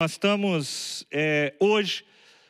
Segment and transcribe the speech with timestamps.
[0.00, 2.04] Nós estamos é, hoje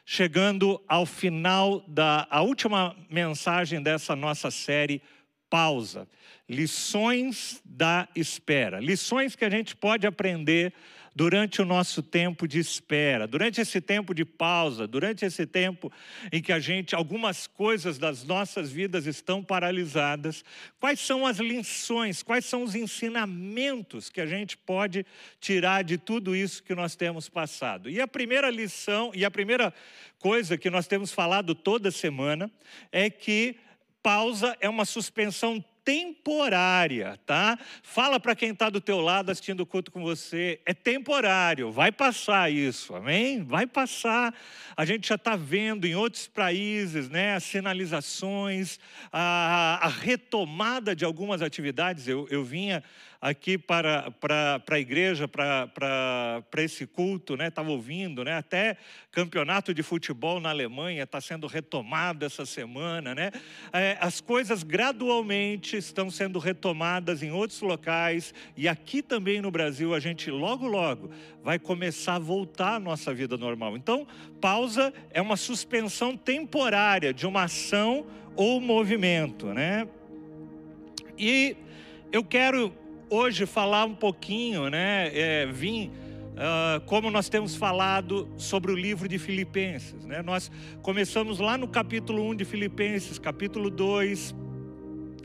[0.05, 5.01] chegando ao final da última mensagem dessa nossa série
[5.49, 6.07] Pausa.
[6.47, 8.81] Lições da espera.
[8.81, 10.75] Lições que a gente pode aprender
[11.19, 15.93] durante o nosso tempo de espera, durante esse tempo de pausa, durante esse tempo
[16.31, 20.45] em que a gente, algumas coisas das nossas vidas estão paralisadas,
[20.79, 25.05] quais são as lições, quais são os ensinamentos que a gente pode
[25.41, 27.91] tirar de tudo isso que nós temos passado?
[27.91, 29.75] E a primeira lição, e a primeira
[30.21, 32.49] coisa que nós temos falado toda semana
[32.93, 33.57] é que
[34.01, 37.59] pausa é uma suspensão temporária, tá?
[37.83, 41.91] Fala para quem está do teu lado assistindo o culto com você, é temporário, vai
[41.91, 43.43] passar isso, amém?
[43.43, 44.35] Vai passar.
[44.77, 48.79] A gente já está vendo em outros países, né, as sinalizações,
[49.11, 52.07] a, a retomada de algumas atividades.
[52.07, 52.85] Eu, eu vinha
[53.21, 57.49] aqui para, para, para a igreja, para, para, para esse culto, né?
[57.49, 58.37] Estava ouvindo, né?
[58.37, 58.77] Até
[59.11, 63.31] campeonato de futebol na Alemanha está sendo retomado essa semana, né?
[63.73, 69.95] É, as coisas gradualmente estão sendo retomadas em outros locais e aqui também no Brasil
[69.95, 71.11] a gente logo logo
[71.43, 73.77] vai começar a voltar à nossa vida normal.
[73.77, 74.07] Então,
[74.41, 79.89] pausa é uma suspensão temporária de uma ação ou movimento, né?
[81.19, 81.57] E
[82.13, 82.73] eu quero
[83.11, 85.11] hoje falar um pouquinho, né?
[85.15, 85.91] É, vim.
[86.39, 90.05] Uh, como nós temos falado sobre o livro de Filipenses.
[90.05, 90.23] Né?
[90.23, 90.49] Nós
[90.83, 94.37] começamos lá no capítulo 1 de Filipenses, capítulo 2.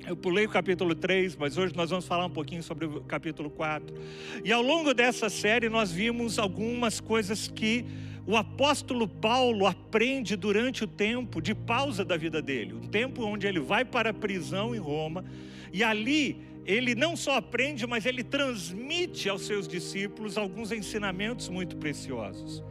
[0.08, 3.52] Eu pulei o capítulo 3, mas hoje nós vamos falar um pouquinho sobre o capítulo
[3.52, 3.96] 4.
[4.44, 7.86] E ao longo dessa série nós vimos algumas coisas que
[8.26, 13.46] o apóstolo Paulo aprende durante o tempo de pausa da vida dele, um tempo onde
[13.46, 15.24] ele vai para a prisão em Roma,
[15.72, 21.78] e ali ele não só aprende, mas ele transmite aos seus discípulos alguns ensinamentos muito
[21.78, 22.64] preciosos.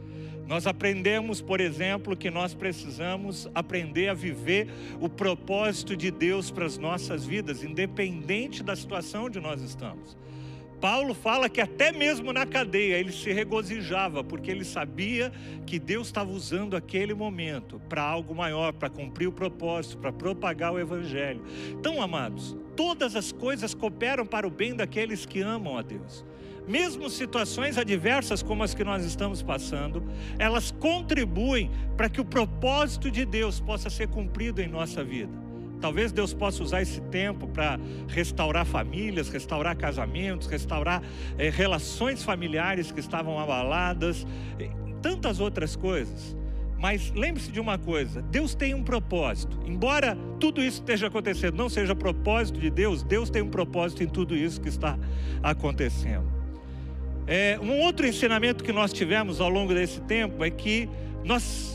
[0.47, 4.67] Nós aprendemos, por exemplo, que nós precisamos aprender a viver
[4.99, 10.17] o propósito de Deus para as nossas vidas, independente da situação onde nós estamos.
[10.83, 15.31] Paulo fala que até mesmo na cadeia ele se regozijava, porque ele sabia
[15.65, 20.73] que Deus estava usando aquele momento para algo maior, para cumprir o propósito, para propagar
[20.73, 21.41] o Evangelho.
[21.69, 26.25] Então, amados, todas as coisas cooperam para o bem daqueles que amam a Deus.
[26.67, 30.03] Mesmo situações adversas como as que nós estamos passando,
[30.37, 35.42] elas contribuem para que o propósito de Deus possa ser cumprido em nossa vida.
[35.83, 37.77] Talvez Deus possa usar esse tempo para
[38.07, 41.03] restaurar famílias, restaurar casamentos, restaurar
[41.37, 44.25] é, relações familiares que estavam abaladas,
[45.01, 46.37] tantas outras coisas.
[46.79, 49.59] Mas lembre-se de uma coisa: Deus tem um propósito.
[49.65, 54.07] Embora tudo isso esteja acontecendo, não seja propósito de Deus, Deus tem um propósito em
[54.07, 54.97] tudo isso que está
[55.43, 56.31] acontecendo.
[57.27, 60.87] É, um outro ensinamento que nós tivemos ao longo desse tempo é que
[61.25, 61.72] nós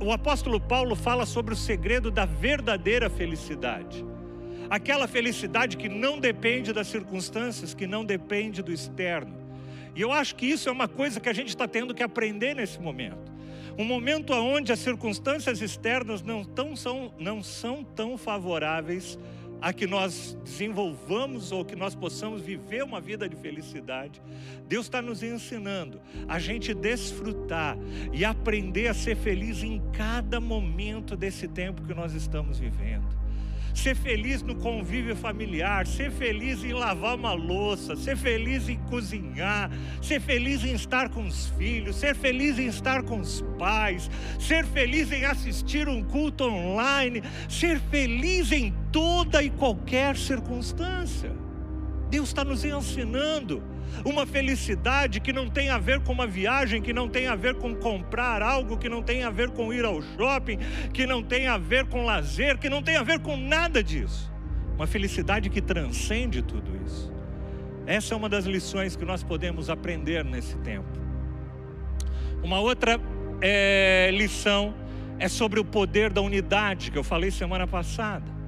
[0.00, 4.04] o apóstolo Paulo fala sobre o segredo da verdadeira felicidade.
[4.70, 9.36] Aquela felicidade que não depende das circunstâncias, que não depende do externo.
[9.94, 12.54] E eu acho que isso é uma coisa que a gente está tendo que aprender
[12.54, 13.30] nesse momento.
[13.76, 19.18] Um momento onde as circunstâncias externas não, tão, são, não são tão favoráveis
[19.60, 24.20] a que nós desenvolvamos ou que nós possamos viver uma vida de felicidade.
[24.66, 27.76] Deus está nos ensinando a gente desfrutar
[28.12, 33.20] e aprender a ser feliz em cada momento desse tempo que nós estamos vivendo
[33.74, 39.70] ser feliz no convívio familiar, ser feliz em lavar uma louça, ser feliz em cozinhar,
[40.02, 44.64] ser feliz em estar com os filhos, ser feliz em estar com os pais, ser
[44.66, 51.49] feliz em assistir um culto online, ser feliz em toda e qualquer circunstância.
[52.10, 53.62] Deus está nos ensinando
[54.04, 57.54] uma felicidade que não tem a ver com uma viagem, que não tem a ver
[57.54, 60.58] com comprar algo, que não tem a ver com ir ao shopping,
[60.92, 64.30] que não tem a ver com lazer, que não tem a ver com nada disso.
[64.74, 67.12] Uma felicidade que transcende tudo isso.
[67.86, 70.98] Essa é uma das lições que nós podemos aprender nesse tempo.
[72.42, 72.98] Uma outra
[73.40, 74.74] é, lição
[75.18, 78.39] é sobre o poder da unidade, que eu falei semana passada.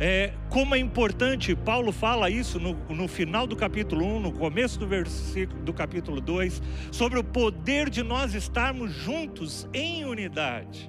[0.00, 4.78] É, como é importante, Paulo fala isso no, no, final do capítulo 1, no começo
[4.78, 6.62] do versículo do capítulo 2,
[6.92, 10.88] sobre o poder de nós estarmos juntos em unidade.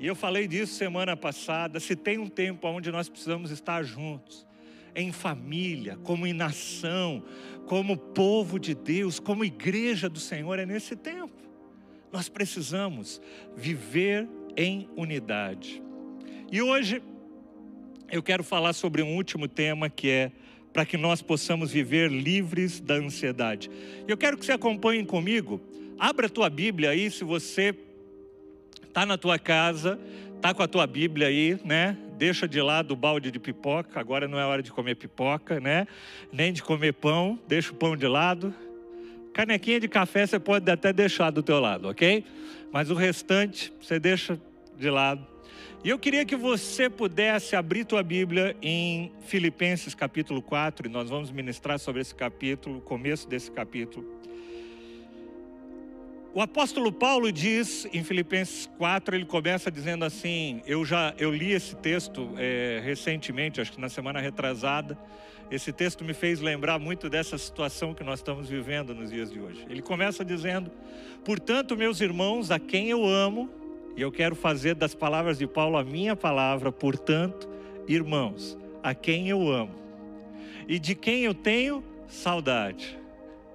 [0.00, 1.78] E eu falei disso semana passada.
[1.78, 4.48] Se tem um tempo onde nós precisamos estar juntos,
[4.96, 7.22] em família, como em nação,
[7.66, 11.36] como povo de Deus, como igreja do Senhor, é nesse tempo.
[12.12, 13.20] Nós precisamos
[13.56, 15.80] viver em unidade.
[16.50, 17.00] E hoje
[18.10, 20.32] eu quero falar sobre um último tema que é
[20.72, 23.70] para que nós possamos viver livres da ansiedade.
[24.06, 25.60] Eu quero que você acompanhe comigo
[25.98, 27.74] Abra a tua Bíblia aí, se você
[28.86, 29.98] está na tua casa,
[30.36, 31.98] está com a tua Bíblia aí, né?
[32.16, 35.88] Deixa de lado o balde de pipoca, agora não é hora de comer pipoca, né?
[36.32, 38.54] Nem de comer pão, deixa o pão de lado.
[39.32, 42.24] Canequinha de café você pode até deixar do teu lado, ok?
[42.70, 44.40] Mas o restante você deixa
[44.78, 45.26] de lado.
[45.84, 51.08] E eu queria que você pudesse abrir tua Bíblia em Filipenses capítulo 4, e nós
[51.08, 54.04] vamos ministrar sobre esse capítulo, o começo desse capítulo.
[56.34, 61.52] O apóstolo Paulo diz em Filipenses 4, ele começa dizendo assim: Eu já eu li
[61.52, 64.98] esse texto é, recentemente, acho que na semana retrasada.
[65.50, 69.40] Esse texto me fez lembrar muito dessa situação que nós estamos vivendo nos dias de
[69.40, 69.64] hoje.
[69.70, 70.70] Ele começa dizendo:
[71.24, 73.48] Portanto, meus irmãos, a quem eu amo,
[73.98, 77.48] e eu quero fazer das palavras de Paulo a minha palavra, portanto,
[77.88, 79.74] irmãos, a quem eu amo
[80.68, 82.96] e de quem eu tenho saudade.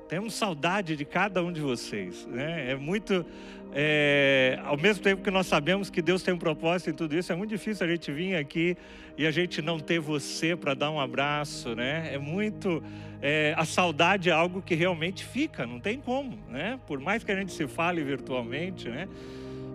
[0.09, 2.69] Temos saudade de cada um de vocês, né?
[2.69, 3.25] É muito,
[3.71, 7.31] é, ao mesmo tempo que nós sabemos que Deus tem um propósito em tudo isso,
[7.31, 8.75] é muito difícil a gente vir aqui
[9.17, 12.13] e a gente não ter você para dar um abraço, né?
[12.13, 12.83] É muito,
[13.21, 16.77] é, a saudade é algo que realmente fica, não tem como, né?
[16.85, 19.07] Por mais que a gente se fale virtualmente, né?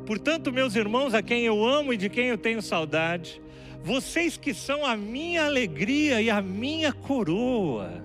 [0.09, 3.43] Portanto, meus irmãos, a quem eu amo e de quem eu tenho saudade,
[3.85, 8.03] vocês que são a minha alegria e a minha coroa,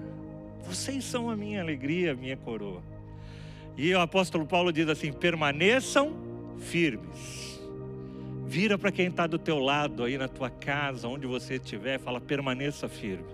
[0.66, 2.84] vocês são a minha alegria, a minha coroa.
[3.78, 6.14] E o apóstolo Paulo diz assim: permaneçam
[6.60, 7.62] firmes.
[8.48, 12.20] Vira para quem está do teu lado, aí na tua casa, onde você estiver, fala:
[12.20, 13.32] permaneça firme.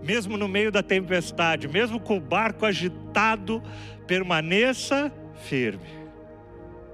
[0.00, 3.60] Mesmo no meio da tempestade, mesmo com o barco agitado,
[4.06, 5.12] permaneça
[5.48, 6.01] firme.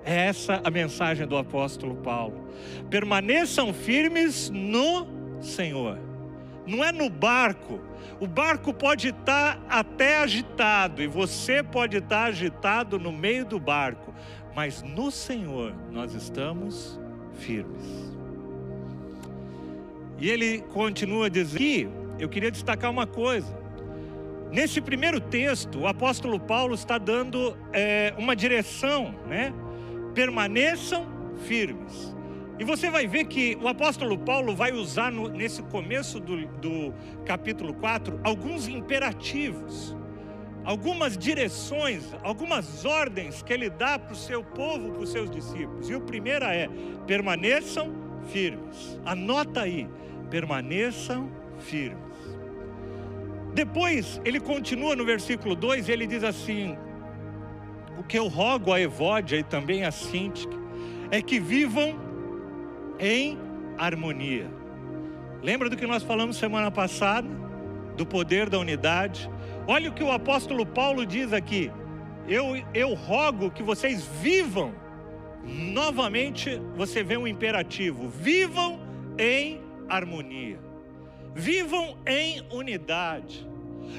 [0.09, 2.49] É essa a mensagem do apóstolo Paulo.
[2.89, 5.07] Permaneçam firmes no
[5.39, 5.99] Senhor.
[6.67, 7.79] Não é no barco.
[8.19, 14.15] O barco pode estar até agitado e você pode estar agitado no meio do barco,
[14.57, 16.99] mas no Senhor nós estamos
[17.35, 18.17] firmes.
[20.17, 21.89] E ele continua dizendo aqui,
[22.19, 23.55] eu queria destacar uma coisa.
[24.51, 29.53] Nesse primeiro texto, o apóstolo Paulo está dando é, uma direção, né?
[30.19, 31.06] Permaneçam
[31.47, 32.12] firmes.
[32.59, 36.93] E você vai ver que o apóstolo Paulo vai usar no, nesse começo do, do
[37.25, 39.97] capítulo 4 alguns imperativos,
[40.65, 45.88] algumas direções, algumas ordens que ele dá para o seu povo, para os seus discípulos.
[45.88, 46.69] E o primeiro é:
[47.06, 47.94] permaneçam
[48.32, 49.00] firmes.
[49.05, 49.88] Anota aí,
[50.29, 51.31] permaneçam
[51.61, 52.03] firmes.
[53.55, 56.76] Depois ele continua no versículo 2 e ele diz assim:
[57.99, 60.56] o que eu rogo a Evódia e também a Sintique
[61.11, 61.99] é que vivam
[62.99, 63.37] em
[63.77, 64.49] harmonia.
[65.43, 67.29] Lembra do que nós falamos semana passada?
[67.97, 69.29] Do poder da unidade.
[69.67, 71.73] Olha o que o apóstolo Paulo diz aqui.
[72.29, 74.75] Eu, eu rogo que vocês vivam.
[75.45, 78.81] Novamente você vê um imperativo: vivam
[79.19, 80.61] em harmonia,
[81.35, 83.48] vivam em unidade.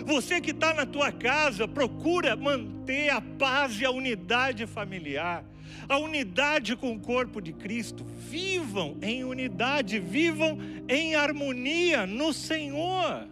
[0.06, 5.44] Você que está na tua casa, procura manter a paz e a unidade familiar,
[5.88, 8.06] a unidade com o corpo de Cristo.
[8.06, 10.58] Vivam em unidade, vivam
[10.88, 13.28] em harmonia no Senhor.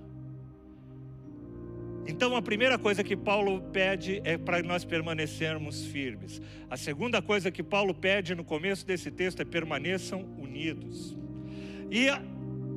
[2.07, 6.41] Então, a primeira coisa que Paulo pede é para nós permanecermos firmes.
[6.69, 11.17] A segunda coisa que Paulo pede no começo desse texto é permaneçam unidos.
[11.91, 12.07] E,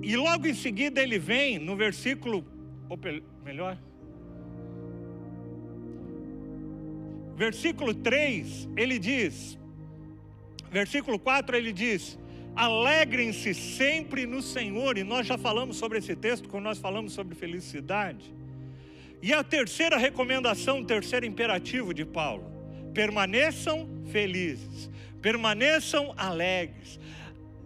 [0.02, 2.44] e logo em seguida ele vem no versículo
[3.44, 3.78] melhor?
[7.36, 9.58] Versículo 3, ele diz,
[10.70, 12.18] versículo 4 ele diz:
[12.54, 17.34] Alegrem-se sempre no Senhor, e nós já falamos sobre esse texto quando nós falamos sobre
[17.34, 18.34] felicidade.
[19.22, 22.44] E a terceira recomendação, o terceiro imperativo de Paulo:
[22.92, 24.90] permaneçam felizes,
[25.22, 26.98] permaneçam alegres.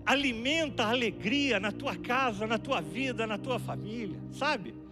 [0.07, 4.84] Alimenta a alegria na tua casa, na tua vida, na tua família, sabe?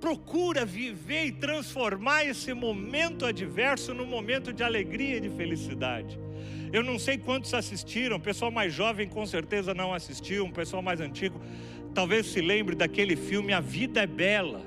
[0.00, 6.18] Procura viver e transformar esse momento adverso num momento de alegria e de felicidade.
[6.72, 10.82] Eu não sei quantos assistiram, o pessoal mais jovem com certeza não assistiu, um pessoal
[10.82, 11.40] mais antigo
[11.94, 14.62] talvez se lembre daquele filme A Vida é Bela.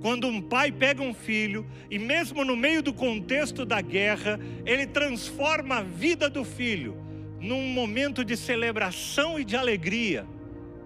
[0.00, 4.86] Quando um pai pega um filho e, mesmo no meio do contexto da guerra, ele
[4.86, 6.96] transforma a vida do filho
[7.40, 10.26] num momento de celebração e de alegria.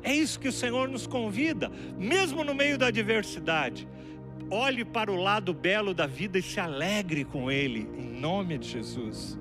[0.02, 3.88] É isso que o Senhor nos convida, mesmo no meio da adversidade.
[4.50, 8.68] Olhe para o lado belo da vida e se alegre com Ele, em nome de
[8.68, 9.38] Jesus.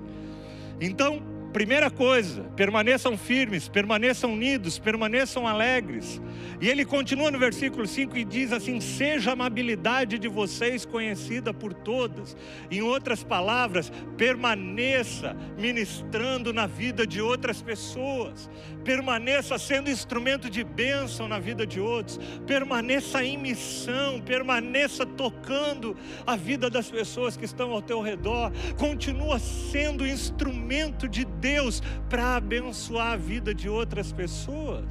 [0.80, 1.22] Então,
[1.52, 6.20] Primeira coisa, permaneçam firmes, permaneçam unidos, permaneçam alegres.
[6.60, 11.54] E ele continua no versículo 5 e diz assim: Seja a amabilidade de vocês conhecida
[11.54, 12.36] por todas.
[12.70, 18.50] Em outras palavras, permaneça ministrando na vida de outras pessoas,
[18.84, 26.36] permaneça sendo instrumento de bênção na vida de outros, permaneça em missão, permaneça tocando a
[26.36, 33.12] vida das pessoas que estão ao teu redor, continua sendo instrumento de Deus para abençoar
[33.12, 34.84] a vida de outras pessoas.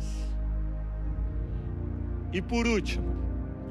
[2.31, 3.15] E por último,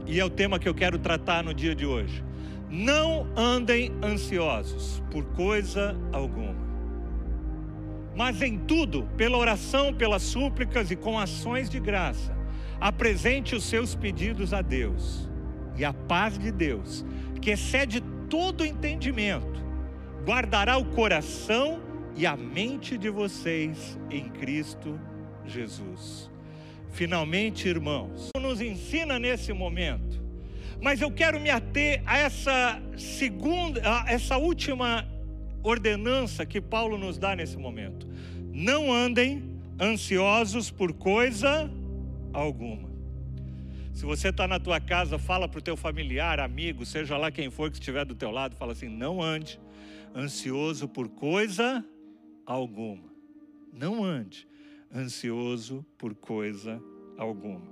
[0.07, 2.25] e é o tema que eu quero tratar no dia de hoje,
[2.71, 6.67] não andem ansiosos por coisa alguma.
[8.17, 12.35] Mas em tudo, pela oração, pelas súplicas e com ações de graça,
[12.81, 15.29] apresente os seus pedidos a Deus.
[15.77, 17.05] E a paz de Deus,
[17.43, 19.63] que excede todo entendimento,
[20.25, 21.81] guardará o coração
[22.17, 24.99] e a mente de vocês em Cristo
[25.45, 26.31] Jesus.
[26.91, 30.25] Finalmente, irmãos, nos ensina nesse momento,
[30.81, 35.07] mas eu quero me ater a essa segunda, a essa última
[35.63, 38.09] ordenança que Paulo nos dá nesse momento.
[38.51, 41.71] Não andem ansiosos por coisa
[42.33, 42.89] alguma.
[43.93, 47.51] Se você está na tua casa, fala para o teu familiar, amigo, seja lá quem
[47.51, 49.61] for que estiver do teu lado, fala assim: não ande
[50.15, 51.96] ansioso por coisa alguma.
[53.73, 54.47] Não ande
[54.95, 56.81] ansioso por coisa
[57.19, 57.67] alguma.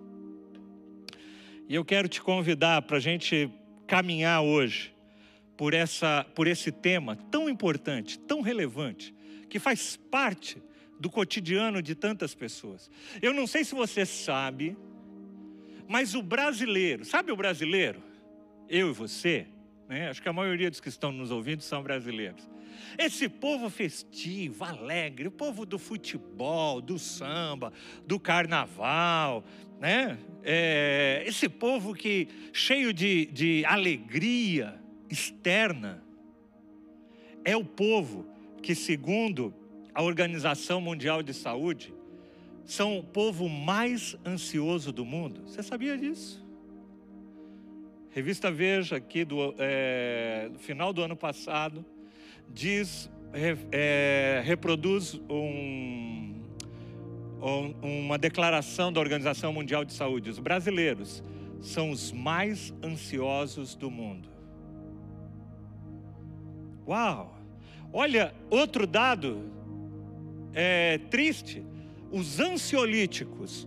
[1.69, 3.51] E eu quero te convidar para a gente
[3.87, 4.95] caminhar hoje
[5.57, 9.15] por, essa, por esse tema tão importante, tão relevante,
[9.49, 10.63] que faz parte
[10.99, 12.91] do cotidiano de tantas pessoas.
[13.23, 14.77] Eu não sei se você sabe,
[15.89, 18.03] mas o brasileiro, sabe o brasileiro?
[18.69, 19.47] Eu e você,
[19.89, 20.09] né?
[20.09, 22.49] acho que a maioria dos que estão nos ouvindo são brasileiros.
[22.99, 27.73] Esse povo festivo, alegre, o povo do futebol, do samba,
[28.07, 29.45] do carnaval,
[29.81, 30.19] né?
[30.43, 36.03] É, esse povo que cheio de, de alegria externa,
[37.45, 38.27] é o povo
[38.63, 39.55] que, segundo
[39.95, 41.95] a Organização Mundial de Saúde,
[42.65, 45.43] são o povo mais ansioso do mundo.
[45.47, 46.43] Você sabia disso?
[48.11, 51.85] Revista Veja, aqui do, é, final do ano passado,
[52.53, 53.11] diz,
[53.73, 56.41] é, reproduz um,
[57.43, 60.31] um, uma declaração da Organização Mundial de Saúde.
[60.31, 61.23] Os brasileiros
[61.61, 64.29] são os mais ansiosos do mundo.
[66.87, 67.39] Uau!
[67.93, 69.51] Olha, outro dado
[70.53, 71.65] é, triste:
[72.13, 73.67] os ansiolíticos,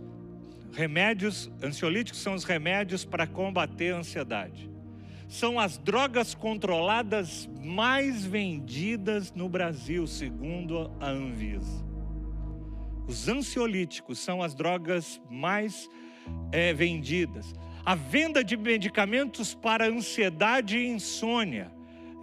[0.72, 4.77] remédios, ansiolíticos são os remédios para combater a ansiedade
[5.28, 11.86] são as drogas controladas mais vendidas no Brasil, segundo a Anvisa.
[13.06, 15.88] Os ansiolíticos são as drogas mais
[16.50, 17.54] é, vendidas.
[17.84, 21.70] A venda de medicamentos para ansiedade e insônia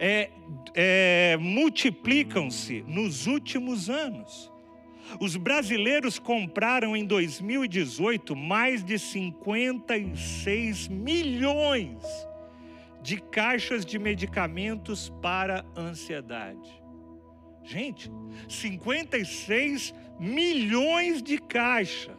[0.00, 0.30] é,
[0.74, 4.52] é, multiplicam-se nos últimos anos.
[5.20, 12.02] Os brasileiros compraram em 2018 mais de 56 milhões
[13.06, 16.82] de caixas de medicamentos para ansiedade.
[17.62, 18.10] Gente,
[18.48, 22.18] 56 milhões de caixas.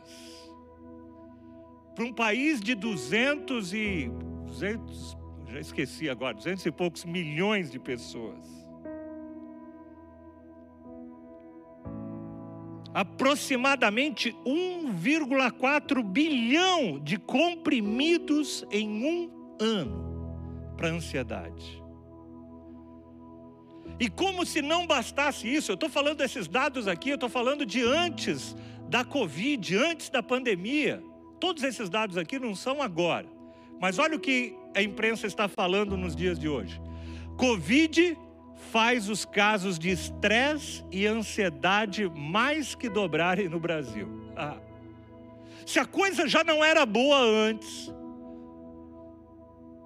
[1.93, 4.09] Para um país de 200 e
[4.45, 5.17] 200,
[5.49, 8.45] já esqueci agora, 200 e poucos milhões de pessoas.
[12.93, 20.06] Aproximadamente 1,4 bilhão de comprimidos em um ano
[20.77, 21.83] para a ansiedade.
[23.99, 27.65] E como se não bastasse isso, eu estou falando desses dados aqui, eu estou falando
[27.65, 28.55] de antes
[28.87, 31.03] da Covid, antes da pandemia.
[31.39, 33.25] Todos esses dados aqui não são agora.
[33.79, 36.79] Mas olha o que a imprensa está falando nos dias de hoje.
[37.37, 38.17] Covid
[38.71, 44.31] faz os casos de estresse e ansiedade mais que dobrarem no Brasil.
[44.35, 44.57] Ah.
[45.65, 47.93] Se a coisa já não era boa antes,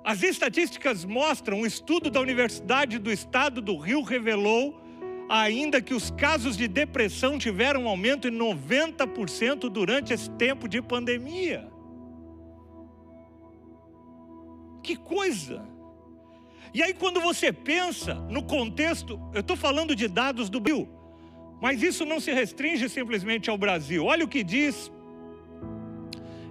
[0.03, 4.79] as estatísticas mostram, um estudo da Universidade do Estado do Rio revelou
[5.29, 10.81] ainda que os casos de depressão tiveram um aumento em 90% durante esse tempo de
[10.81, 11.71] pandemia.
[14.83, 15.63] Que coisa!
[16.73, 20.87] E aí, quando você pensa no contexto, eu estou falando de dados do Brasil,
[21.61, 24.05] mas isso não se restringe simplesmente ao Brasil.
[24.05, 24.91] Olha o que diz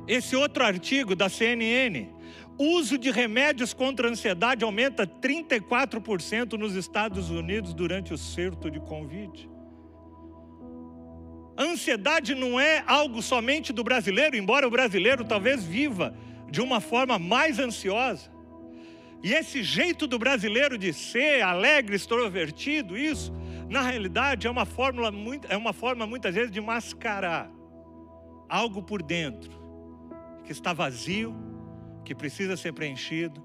[0.07, 2.20] esse outro artigo da CNN
[2.65, 8.79] uso de remédios contra a ansiedade aumenta 34% nos Estados Unidos durante o surto de
[8.81, 9.49] Covid.
[11.57, 16.15] A ansiedade não é algo somente do brasileiro, embora o brasileiro talvez viva
[16.51, 18.31] de uma forma mais ansiosa.
[19.23, 23.33] E esse jeito do brasileiro de ser alegre, extrovertido, isso,
[23.69, 27.51] na realidade é uma fórmula muito, é uma forma muitas vezes de mascarar
[28.49, 29.61] algo por dentro
[30.45, 31.50] que está vazio,
[32.05, 33.45] que precisa ser preenchido,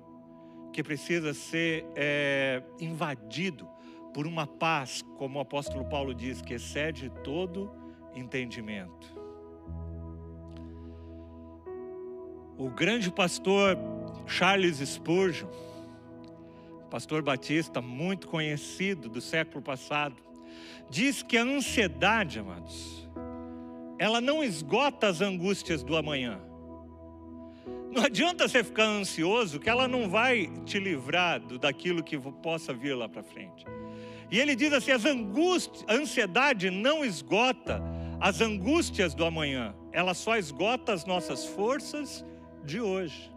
[0.71, 3.67] que precisa ser é, invadido
[4.13, 7.71] por uma paz, como o apóstolo Paulo diz, que excede todo
[8.13, 9.15] entendimento.
[12.57, 13.77] O grande pastor
[14.25, 15.49] Charles Spurgeon,
[16.89, 20.15] pastor batista muito conhecido do século passado,
[20.89, 23.09] diz que a ansiedade, amados,
[23.97, 26.39] ela não esgota as angústias do amanhã.
[27.91, 32.73] Não adianta você ficar ansioso, que ela não vai te livrar do, daquilo que possa
[32.73, 33.65] vir lá para frente.
[34.29, 37.81] E ele diz assim: as angústias, a ansiedade não esgota
[38.19, 42.25] as angústias do amanhã, ela só esgota as nossas forças
[42.65, 43.31] de hoje.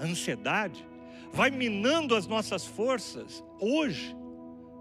[0.00, 0.84] A ansiedade
[1.32, 4.16] vai minando as nossas forças hoje,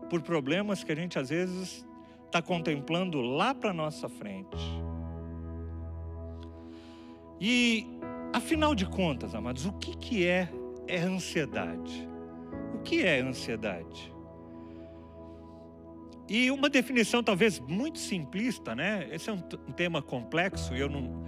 [0.10, 1.86] por problemas que a gente às vezes
[2.26, 4.58] está contemplando lá para nossa frente.
[7.40, 7.88] E
[8.34, 10.50] afinal de contas, amados, o que, que é,
[10.88, 12.08] é ansiedade?
[12.76, 14.14] O que é ansiedade?
[16.30, 19.08] E uma definição talvez muito simplista, né?
[19.12, 21.22] Esse é um, um tema complexo e eu não.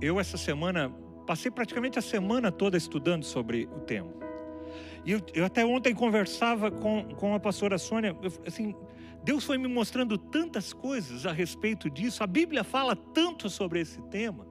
[0.00, 0.92] Eu essa semana
[1.26, 4.12] passei praticamente a semana toda estudando sobre o tema.
[5.04, 8.74] E eu, eu até ontem conversava com, com a pastora Sônia, eu, assim,
[9.22, 12.24] Deus foi me mostrando tantas coisas a respeito disso.
[12.24, 14.49] A Bíblia fala tanto sobre esse tema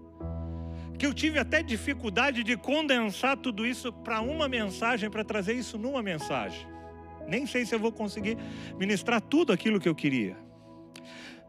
[1.00, 5.77] que eu tive até dificuldade de condensar tudo isso para uma mensagem, para trazer isso
[5.77, 6.68] numa mensagem.
[7.25, 8.38] Nem sei se eu vou conseguir
[8.77, 10.36] ministrar tudo aquilo que eu queria.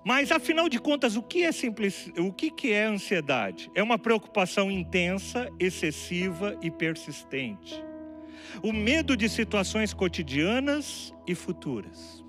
[0.04, 3.68] Mas afinal de contas, o que é simples, o que, que é ansiedade?
[3.74, 7.84] É uma preocupação intensa, excessiva e persistente.
[8.62, 12.24] O medo de situações cotidianas e futuras.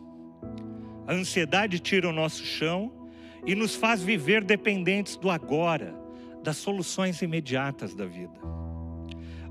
[1.07, 3.09] A ansiedade tira o nosso chão
[3.45, 6.00] e nos faz viver dependentes do agora,
[6.43, 8.39] das soluções imediatas da vida.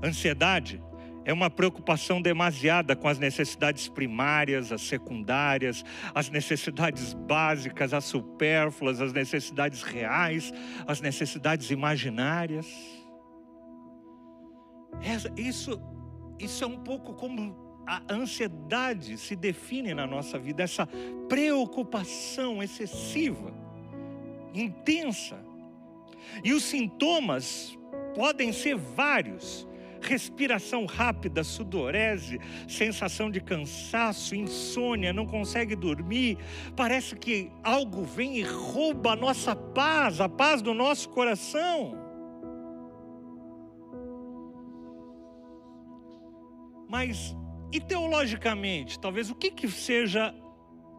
[0.03, 0.81] Ansiedade
[1.23, 5.83] é uma preocupação demasiada com as necessidades primárias, as secundárias,
[6.15, 10.51] as necessidades básicas, as supérfluas, as necessidades reais,
[10.87, 12.67] as necessidades imaginárias.
[15.37, 15.79] Isso,
[16.39, 20.87] isso é um pouco como a ansiedade se define na nossa vida, essa
[21.27, 23.53] preocupação excessiva,
[24.53, 25.50] intensa.
[26.43, 27.77] E os sintomas
[28.15, 29.67] podem ser vários
[30.01, 36.37] respiração rápida, sudorese, sensação de cansaço, insônia, não consegue dormir.
[36.75, 41.97] Parece que algo vem e rouba a nossa paz, a paz do nosso coração.
[46.89, 47.35] Mas
[47.71, 50.35] e teologicamente, talvez o que, que seja,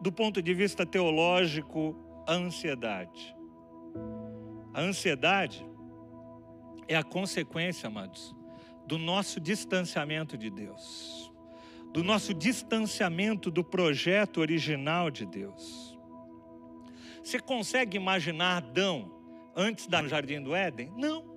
[0.01, 1.95] do ponto de vista teológico,
[2.27, 3.35] a ansiedade?
[4.73, 5.65] A ansiedade
[6.87, 8.35] é a consequência, amados,
[8.85, 11.31] do nosso distanciamento de Deus,
[11.93, 15.97] do nosso distanciamento do projeto original de Deus.
[17.23, 19.11] Você consegue imaginar Adão
[19.55, 20.91] antes do jardim do Éden?
[20.97, 21.31] Não.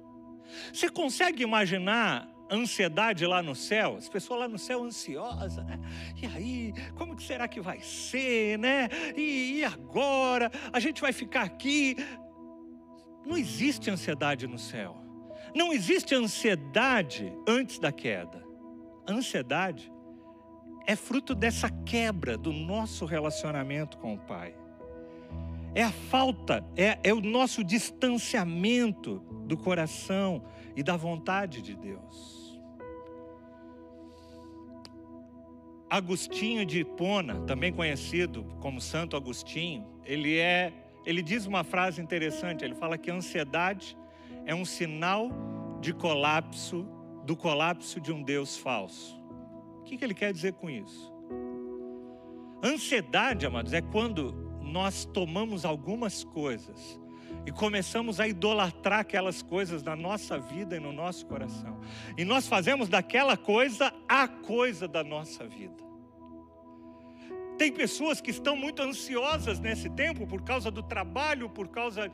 [0.72, 5.78] Você consegue imaginar ansiedade lá no céu, as pessoas lá no céu ansiosas, né?
[6.20, 8.88] E aí, como que será que vai ser, né?
[9.16, 10.50] E, e agora?
[10.72, 11.96] A gente vai ficar aqui.
[13.26, 14.96] Não existe ansiedade no céu.
[15.54, 18.44] Não existe ansiedade antes da queda.
[19.06, 19.92] A ansiedade
[20.86, 24.54] é fruto dessa quebra do nosso relacionamento com o Pai.
[25.74, 30.44] É a falta, é, é o nosso distanciamento do coração
[30.76, 32.60] e da vontade de Deus.
[35.90, 40.72] Agostinho de Hipona, também conhecido como Santo Agostinho, ele é,
[41.06, 43.96] ele diz uma frase interessante, ele fala que a ansiedade
[44.44, 45.30] é um sinal
[45.80, 46.84] de colapso,
[47.24, 49.16] do colapso de um Deus falso.
[49.78, 51.14] O que, ele quer dizer com isso?
[52.62, 57.00] Ansiedade, amados, é quando nós tomamos algumas coisas
[57.46, 61.78] e começamos a idolatrar aquelas coisas na nossa vida e no nosso coração.
[62.18, 65.85] E nós fazemos daquela coisa a coisa da nossa vida.
[67.58, 72.10] Tem pessoas que estão muito ansiosas nesse tempo por causa do trabalho, por causa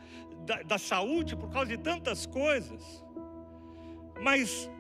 [0.47, 3.05] da, da saúde, por causa de tantas coisas.
[4.21, 4.71] Mas,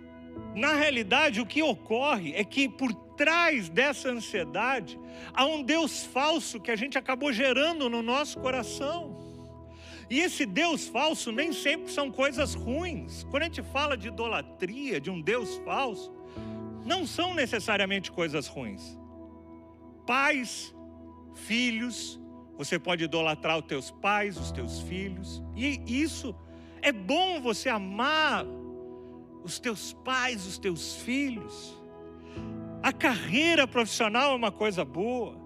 [0.55, 4.99] na realidade, o que ocorre é que por trás dessa ansiedade
[5.35, 9.21] há um Deus falso que a gente acabou gerando no nosso coração.
[10.09, 13.25] E esse Deus falso nem sempre são coisas ruins.
[13.25, 16.13] Quando a gente fala de idolatria, de um Deus falso,
[16.85, 19.02] não são necessariamente coisas ruins.
[20.07, 20.75] Pais,
[21.35, 22.21] filhos,
[22.57, 26.35] você pode idolatrar os teus pais, os teus filhos, e isso
[26.81, 28.45] é bom você amar
[29.43, 31.81] os teus pais, os teus filhos.
[32.83, 35.41] A carreira profissional é uma coisa boa.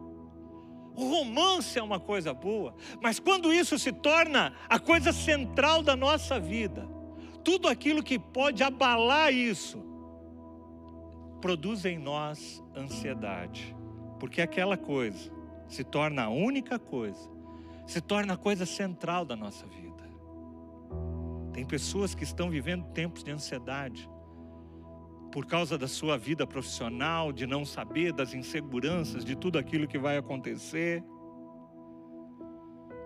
[0.95, 5.95] O romance é uma coisa boa, mas quando isso se torna a coisa central da
[5.95, 6.89] nossa vida,
[7.45, 9.85] tudo aquilo que pode abalar isso,
[11.39, 13.77] produz em nós ansiedade,
[14.19, 15.31] porque aquela coisa
[15.69, 17.29] se torna a única coisa,
[17.87, 19.87] se torna a coisa central da nossa vida.
[21.53, 24.09] Tem pessoas que estão vivendo tempos de ansiedade
[25.33, 29.99] por causa da sua vida profissional, de não saber das inseguranças, de tudo aquilo que
[29.99, 31.03] vai acontecer.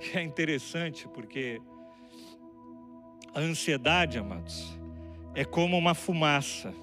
[0.01, 1.61] E é interessante porque
[3.35, 4.79] a ansiedade, amados,
[5.35, 6.75] é como uma fumaça.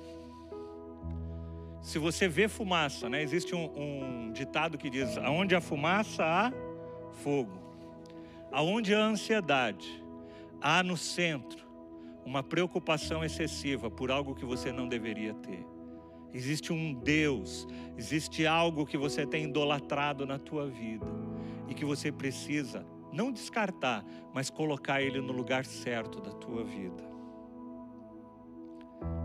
[1.88, 6.52] Se você vê fumaça, né, existe um, um ditado que diz: aonde há fumaça há
[7.24, 7.58] fogo.
[8.52, 10.04] Aonde há ansiedade,
[10.60, 11.66] há no centro
[12.26, 15.66] uma preocupação excessiva por algo que você não deveria ter.
[16.34, 17.66] Existe um Deus,
[17.98, 21.08] existe algo que você tem idolatrado na tua vida
[21.70, 27.06] e que você precisa não descartar, mas colocar ele no lugar certo da tua vida.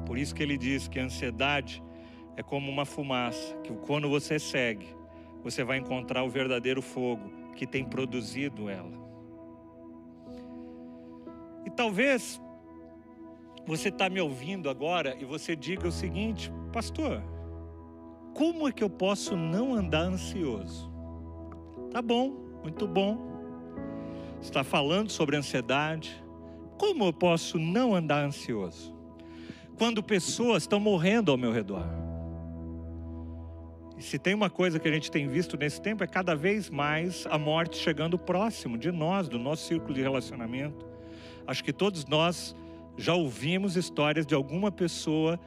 [0.07, 1.83] Por isso que ele diz que a ansiedade
[2.37, 4.87] é como uma fumaça, que quando você segue,
[5.43, 8.93] você vai encontrar o verdadeiro fogo que tem produzido ela.
[11.65, 12.41] E talvez
[13.67, 17.23] você está me ouvindo agora e você diga o seguinte, pastor,
[18.35, 20.91] como é que eu posso não andar ansioso?
[21.91, 23.31] Tá bom, muito bom.
[24.41, 26.23] Está falando sobre ansiedade.
[26.79, 28.93] Como eu posso não andar ansioso?
[29.77, 32.02] Quando pessoas estão morrendo ao meu redor.
[34.03, 37.25] Se tem uma coisa que a gente tem visto nesse tempo é cada vez mais
[37.31, 40.85] a morte chegando próximo de nós, do nosso círculo de relacionamento.
[41.47, 42.55] Acho que todos nós
[42.97, 45.39] já ouvimos histórias de alguma pessoa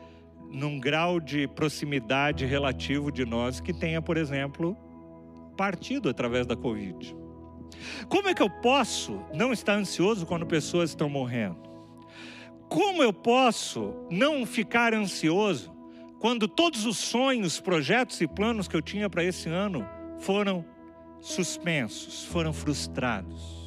[0.49, 4.75] num grau de proximidade relativo de nós que tenha, por exemplo,
[5.57, 7.13] partido através da Covid.
[8.07, 11.57] Como é que eu posso não estar ansioso quando pessoas estão morrendo?
[12.69, 15.74] Como eu posso não ficar ansioso
[16.19, 19.87] quando todos os sonhos, projetos e planos que eu tinha para esse ano
[20.19, 20.65] foram
[21.19, 23.65] suspensos, foram frustrados?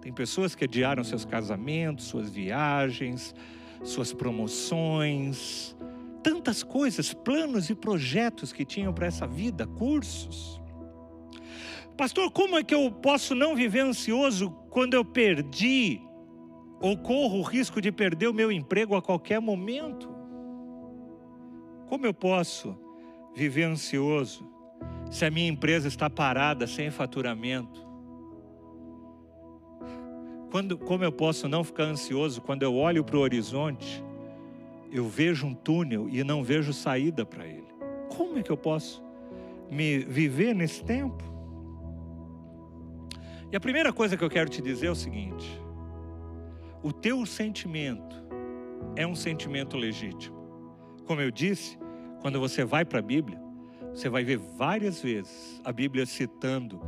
[0.00, 3.34] Tem pessoas que adiaram seus casamentos, suas viagens,
[3.82, 5.76] suas promoções,
[6.22, 10.60] tantas coisas, planos e projetos que tinham para essa vida, cursos.
[11.96, 16.00] Pastor, como é que eu posso não viver ansioso quando eu perdi
[16.80, 20.15] ou corro o risco de perder o meu emprego a qualquer momento?
[21.88, 22.76] Como eu posso
[23.34, 24.44] viver ansioso
[25.10, 27.86] se a minha empresa está parada sem faturamento?
[30.50, 34.02] Quando, como eu posso não ficar ansioso quando eu olho para o horizonte,
[34.90, 37.66] eu vejo um túnel e não vejo saída para ele?
[38.08, 39.02] Como é que eu posso
[39.70, 41.22] me viver nesse tempo?
[43.52, 45.60] E a primeira coisa que eu quero te dizer é o seguinte:
[46.82, 48.16] o teu sentimento
[48.96, 50.35] é um sentimento legítimo.
[51.06, 51.78] Como eu disse,
[52.20, 53.40] quando você vai para a Bíblia,
[53.94, 56.80] você vai ver várias vezes a Bíblia citando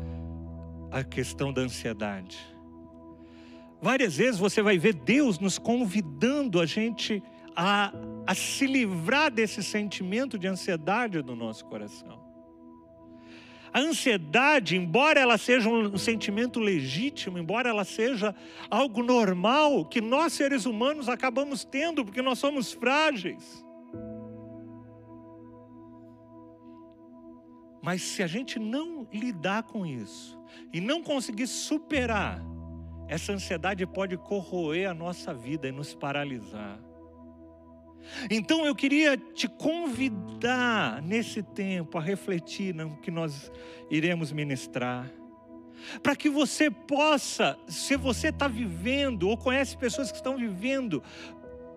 [0.90, 2.38] a questão da ansiedade
[3.80, 7.22] Várias vezes você vai ver Deus nos convidando a gente
[7.54, 7.92] a,
[8.26, 12.18] a se livrar desse sentimento de ansiedade do nosso coração.
[13.72, 18.34] A ansiedade, embora ela seja um sentimento legítimo, embora ela seja
[18.68, 23.64] algo normal, que nós seres humanos acabamos tendo, porque nós somos frágeis.
[27.82, 30.38] Mas se a gente não lidar com isso
[30.72, 32.42] e não conseguir superar,
[33.06, 36.78] essa ansiedade pode corroer a nossa vida e nos paralisar.
[38.30, 43.50] Então eu queria te convidar nesse tempo a refletir no que nós
[43.90, 45.10] iremos ministrar.
[46.02, 51.02] Para que você possa, se você está vivendo ou conhece pessoas que estão vivendo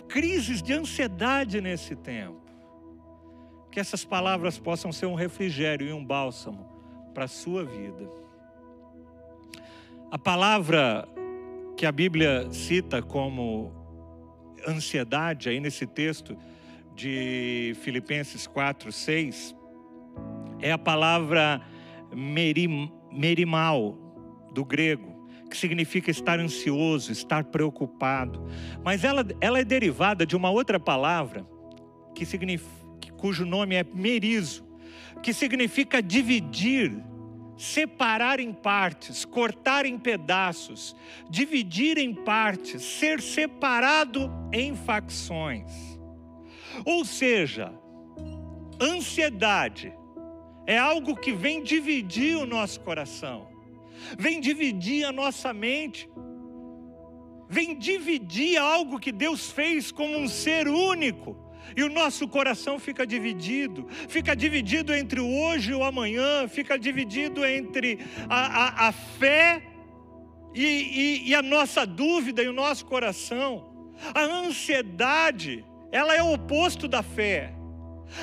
[0.07, 2.40] crises de ansiedade nesse tempo,
[3.71, 6.69] que essas palavras possam ser um refrigério e um bálsamo
[7.13, 8.09] para a sua vida.
[10.11, 11.07] A palavra
[11.77, 13.71] que a Bíblia cita como
[14.67, 16.37] ansiedade, aí nesse texto
[16.93, 19.55] de Filipenses 4, 6,
[20.59, 21.61] é a palavra
[22.13, 23.97] merim, merimal,
[24.53, 28.45] do grego, que significa estar ansioso, estar preocupado.
[28.83, 31.47] Mas ela, ela é derivada de uma outra palavra
[32.13, 34.67] que significa, cujo nome é merizo,
[35.23, 36.93] que significa dividir,
[37.57, 40.95] separar em partes, cortar em pedaços,
[41.29, 45.71] dividir em partes, ser separado em facções.
[46.83, 47.73] Ou seja,
[48.81, 49.93] ansiedade
[50.65, 53.47] é algo que vem dividir o nosso coração,
[54.17, 56.09] vem dividir a nossa mente,
[57.47, 61.50] vem dividir algo que Deus fez como um ser único.
[61.75, 66.77] E o nosso coração fica dividido, fica dividido entre o hoje e o amanhã, fica
[66.77, 69.63] dividido entre a, a, a fé
[70.53, 73.69] e, e, e a nossa dúvida e o nosso coração.
[74.13, 77.53] A ansiedade, ela é o oposto da fé.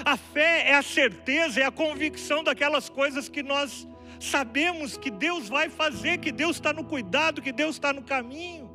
[0.05, 3.89] A fé é a certeza, é a convicção daquelas coisas que nós
[4.21, 8.69] sabemos que Deus vai fazer, que Deus está no cuidado, que Deus está no caminho.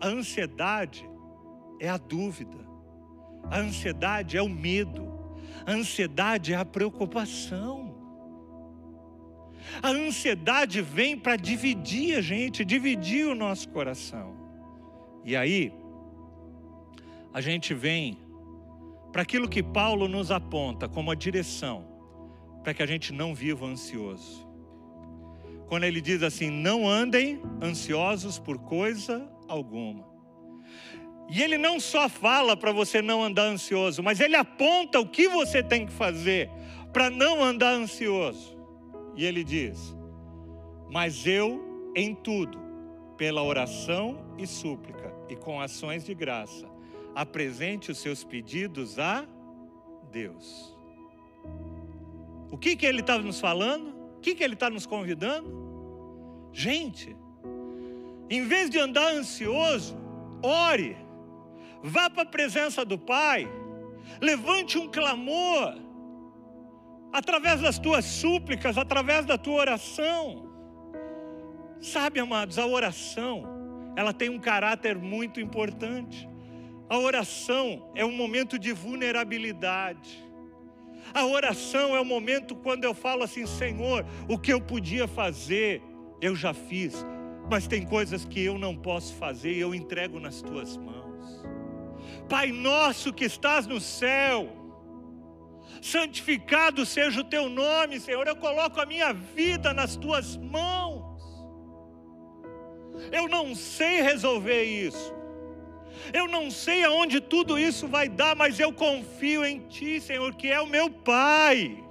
[0.00, 1.08] A ansiedade
[1.80, 2.56] é a dúvida,
[3.50, 5.08] a ansiedade é o medo,
[5.66, 7.96] a ansiedade é a preocupação.
[9.82, 14.36] A ansiedade vem para dividir a gente, dividir o nosso coração.
[15.24, 15.72] E aí,
[17.32, 18.18] a gente vem
[19.12, 21.86] para aquilo que Paulo nos aponta como a direção
[22.62, 24.46] para que a gente não viva ansioso.
[25.68, 30.06] Quando ele diz assim: não andem ansiosos por coisa alguma.
[31.28, 35.28] E ele não só fala para você não andar ansioso, mas ele aponta o que
[35.28, 36.50] você tem que fazer
[36.92, 38.56] para não andar ansioso.
[39.14, 39.94] E ele diz:
[40.90, 42.58] Mas eu, em tudo,
[43.16, 46.66] pela oração e súplica e com ações de graça,
[47.14, 49.26] apresente os seus pedidos a
[50.10, 50.74] Deus.
[52.50, 53.94] O que, que ele está nos falando?
[54.16, 55.52] O que, que ele está nos convidando?
[56.52, 57.14] Gente,
[58.30, 59.96] em vez de andar ansioso,
[60.42, 60.96] ore,
[61.82, 63.48] vá para a presença do Pai,
[64.20, 65.76] levante um clamor,
[67.12, 70.48] através das tuas súplicas, através da tua oração.
[71.80, 73.44] Sabe, amados, a oração,
[73.96, 76.28] ela tem um caráter muito importante.
[76.88, 80.26] A oração é um momento de vulnerabilidade.
[81.14, 85.82] A oração é o momento quando eu falo assim, Senhor, o que eu podia fazer,
[86.20, 86.94] eu já fiz,
[87.50, 91.07] mas tem coisas que eu não posso fazer e eu entrego nas tuas mãos.
[92.28, 94.48] Pai nosso que estás no céu,
[95.80, 98.26] santificado seja o teu nome, Senhor.
[98.26, 101.06] Eu coloco a minha vida nas tuas mãos.
[103.12, 105.14] Eu não sei resolver isso,
[106.12, 110.48] eu não sei aonde tudo isso vai dar, mas eu confio em Ti, Senhor, que
[110.48, 111.84] é o meu Pai.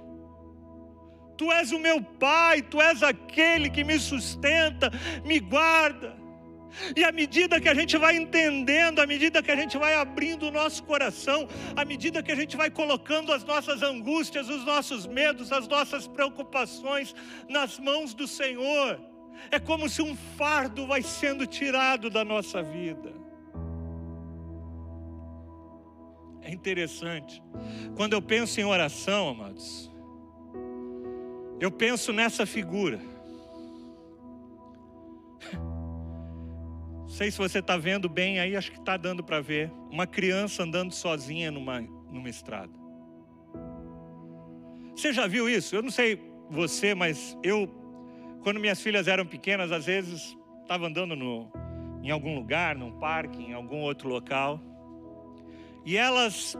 [1.36, 4.90] Tu és o meu Pai, Tu és aquele que me sustenta,
[5.24, 6.17] me guarda.
[6.96, 10.46] E à medida que a gente vai entendendo, à medida que a gente vai abrindo
[10.46, 15.06] o nosso coração, à medida que a gente vai colocando as nossas angústias, os nossos
[15.06, 17.14] medos, as nossas preocupações
[17.48, 19.00] nas mãos do Senhor,
[19.50, 23.12] é como se um fardo vai sendo tirado da nossa vida.
[26.42, 27.42] É interessante.
[27.94, 29.90] Quando eu penso em oração, amados,
[31.60, 33.17] eu penso nessa figura.
[37.08, 39.72] Não sei se você está vendo bem aí, acho que está dando para ver.
[39.90, 42.72] Uma criança andando sozinha numa, numa estrada.
[44.94, 45.74] Você já viu isso?
[45.74, 47.66] Eu não sei você, mas eu,
[48.42, 51.50] quando minhas filhas eram pequenas, às vezes estava andando no,
[52.02, 54.62] em algum lugar, num parque, em algum outro local
[55.88, 56.54] e elas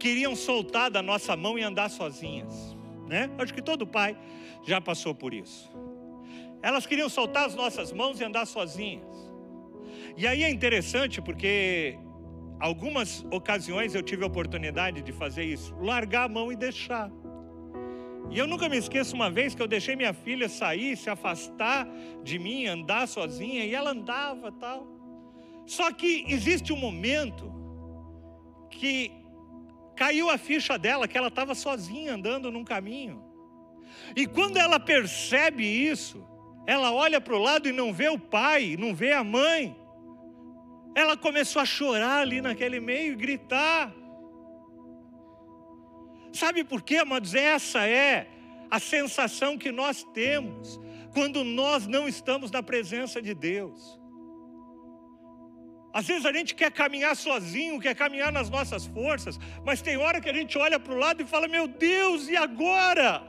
[0.00, 3.30] queriam soltar da nossa mão e andar sozinhas, né?
[3.38, 4.18] Acho que todo pai
[4.66, 5.70] já passou por isso.
[6.60, 9.27] Elas queriam soltar as nossas mãos e andar sozinhas.
[10.20, 11.96] E aí é interessante porque
[12.58, 17.08] algumas ocasiões eu tive a oportunidade de fazer isso, largar a mão e deixar.
[18.28, 21.86] E eu nunca me esqueço uma vez que eu deixei minha filha sair, se afastar
[22.24, 24.88] de mim, andar sozinha, e ela andava tal.
[25.64, 27.54] Só que existe um momento
[28.72, 29.12] que
[29.94, 33.22] caiu a ficha dela, que ela estava sozinha andando num caminho.
[34.16, 36.26] E quando ela percebe isso,
[36.66, 39.76] ela olha para o lado e não vê o pai, não vê a mãe.
[40.94, 43.94] Ela começou a chorar ali naquele meio e gritar.
[46.32, 47.34] Sabe por quê, amados?
[47.34, 48.28] Essa é
[48.70, 50.78] a sensação que nós temos
[51.12, 53.98] quando nós não estamos na presença de Deus.
[55.92, 60.20] Às vezes a gente quer caminhar sozinho, quer caminhar nas nossas forças, mas tem hora
[60.20, 63.26] que a gente olha para o lado e fala: Meu Deus, e agora?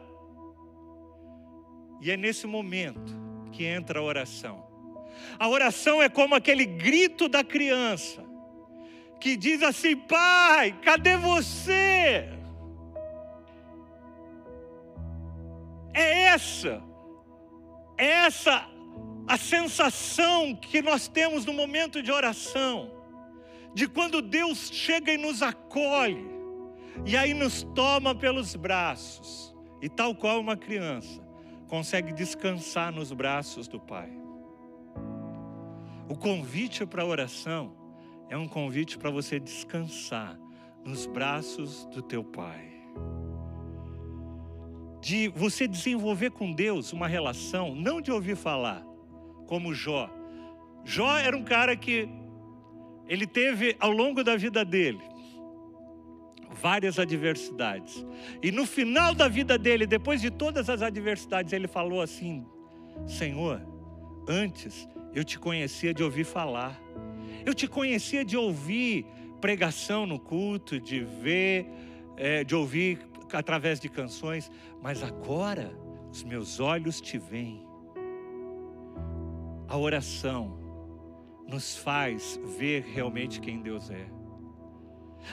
[2.02, 3.14] E é nesse momento
[3.52, 4.69] que entra a oração.
[5.38, 8.30] A oração é como aquele grito da criança
[9.20, 12.30] que diz assim: Pai, cadê você?
[15.94, 16.82] É essa,
[17.98, 18.68] é essa
[19.28, 22.92] a sensação que nós temos no momento de oração,
[23.74, 26.26] de quando Deus chega e nos acolhe,
[27.06, 31.22] e aí nos toma pelos braços, e tal qual uma criança,
[31.68, 34.19] consegue descansar nos braços do Pai.
[36.10, 37.72] O convite para a oração
[38.30, 40.40] é um convite para você descansar
[40.84, 42.68] nos braços do teu Pai.
[45.00, 48.84] De você desenvolver com Deus uma relação, não de ouvir falar,
[49.46, 50.10] como Jó.
[50.84, 52.10] Jó era um cara que
[53.08, 55.00] ele teve ao longo da vida dele
[56.50, 58.04] várias adversidades.
[58.42, 62.44] E no final da vida dele, depois de todas as adversidades, ele falou assim:
[63.06, 63.62] Senhor,
[64.28, 66.80] antes eu te conhecia de ouvir falar.
[67.46, 69.06] Eu te conhecia de ouvir
[69.40, 71.68] pregação no culto, de ver,
[72.18, 73.00] é, de ouvir
[73.34, 75.72] através de canções, mas agora
[76.12, 77.66] os meus olhos te veem.
[79.68, 80.58] A oração
[81.48, 84.08] nos faz ver realmente quem Deus é.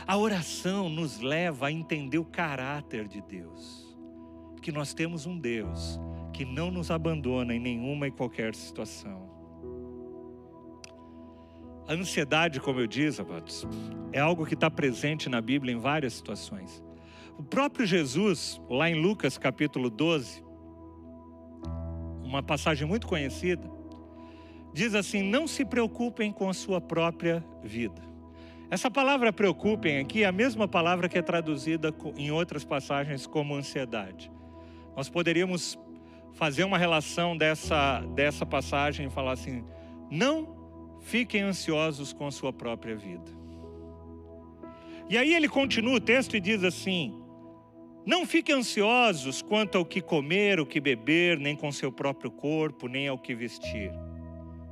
[0.06, 3.96] A oração nos leva a entender o caráter de Deus.
[4.60, 6.00] Que nós temos um Deus
[6.32, 9.25] que não nos abandona em nenhuma e qualquer situação.
[11.88, 13.64] A ansiedade, como eu disse, amados,
[14.12, 16.82] é algo que está presente na Bíblia em várias situações.
[17.38, 20.42] O próprio Jesus, lá em Lucas capítulo 12,
[22.24, 23.70] uma passagem muito conhecida,
[24.72, 28.02] diz assim: Não se preocupem com a sua própria vida.
[28.68, 33.54] Essa palavra preocupem aqui é a mesma palavra que é traduzida em outras passagens como
[33.54, 34.28] ansiedade.
[34.96, 35.78] Nós poderíamos
[36.32, 39.64] fazer uma relação dessa, dessa passagem e falar assim:
[40.10, 40.55] não
[41.06, 43.30] fiquem ansiosos com a sua própria vida.
[45.08, 47.14] E aí ele continua o texto e diz assim:
[48.04, 52.88] Não fiquem ansiosos quanto ao que comer, o que beber, nem com seu próprio corpo,
[52.88, 53.92] nem ao que vestir.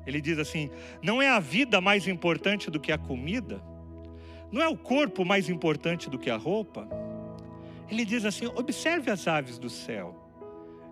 [0.05, 0.71] Ele diz assim:
[1.01, 3.63] Não é a vida mais importante do que a comida?
[4.51, 6.89] Não é o corpo mais importante do que a roupa?
[7.89, 10.21] Ele diz assim: Observe as aves do céu.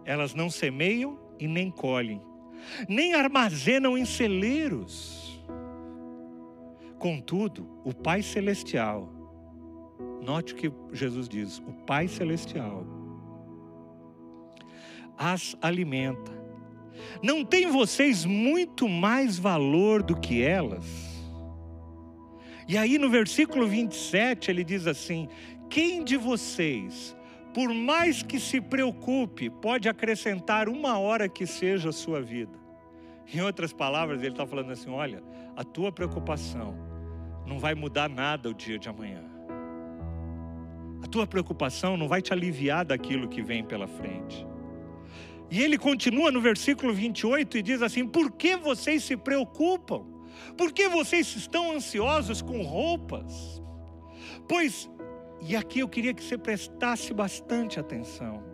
[0.05, 2.20] Elas não semeiam e nem colhem,
[2.88, 5.21] nem armazenam em celeiros
[7.03, 9.12] Contudo, o Pai Celestial,
[10.25, 12.87] note que Jesus diz: o Pai Celestial
[15.19, 16.31] as alimenta.
[17.21, 20.85] Não tem vocês muito mais valor do que elas?
[22.69, 25.29] E aí no versículo 27 ele diz assim:
[25.69, 27.17] Quem de vocês,
[27.53, 32.57] por mais que se preocupe, pode acrescentar uma hora que seja a sua vida?
[33.35, 35.21] Em outras palavras, ele está falando assim: olha,
[35.57, 36.91] a tua preocupação
[37.46, 39.22] não vai mudar nada o dia de amanhã.
[41.02, 44.46] A tua preocupação não vai te aliviar daquilo que vem pela frente.
[45.50, 50.07] E ele continua no versículo 28 e diz assim: Por que vocês se preocupam?
[50.57, 53.61] Por que vocês estão ansiosos com roupas?
[54.48, 54.88] Pois,
[55.40, 58.52] e aqui eu queria que você prestasse bastante atenção.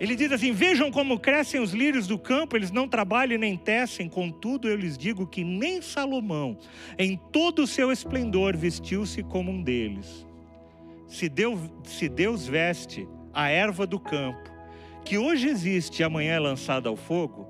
[0.00, 4.08] Ele diz assim: Vejam como crescem os lírios do campo, eles não trabalham nem tecem,
[4.08, 6.56] contudo eu lhes digo que nem Salomão,
[6.96, 10.26] em todo o seu esplendor, vestiu-se como um deles.
[11.06, 14.50] Se Deus, se Deus veste a erva do campo,
[15.04, 17.48] que hoje existe e amanhã é lançada ao fogo,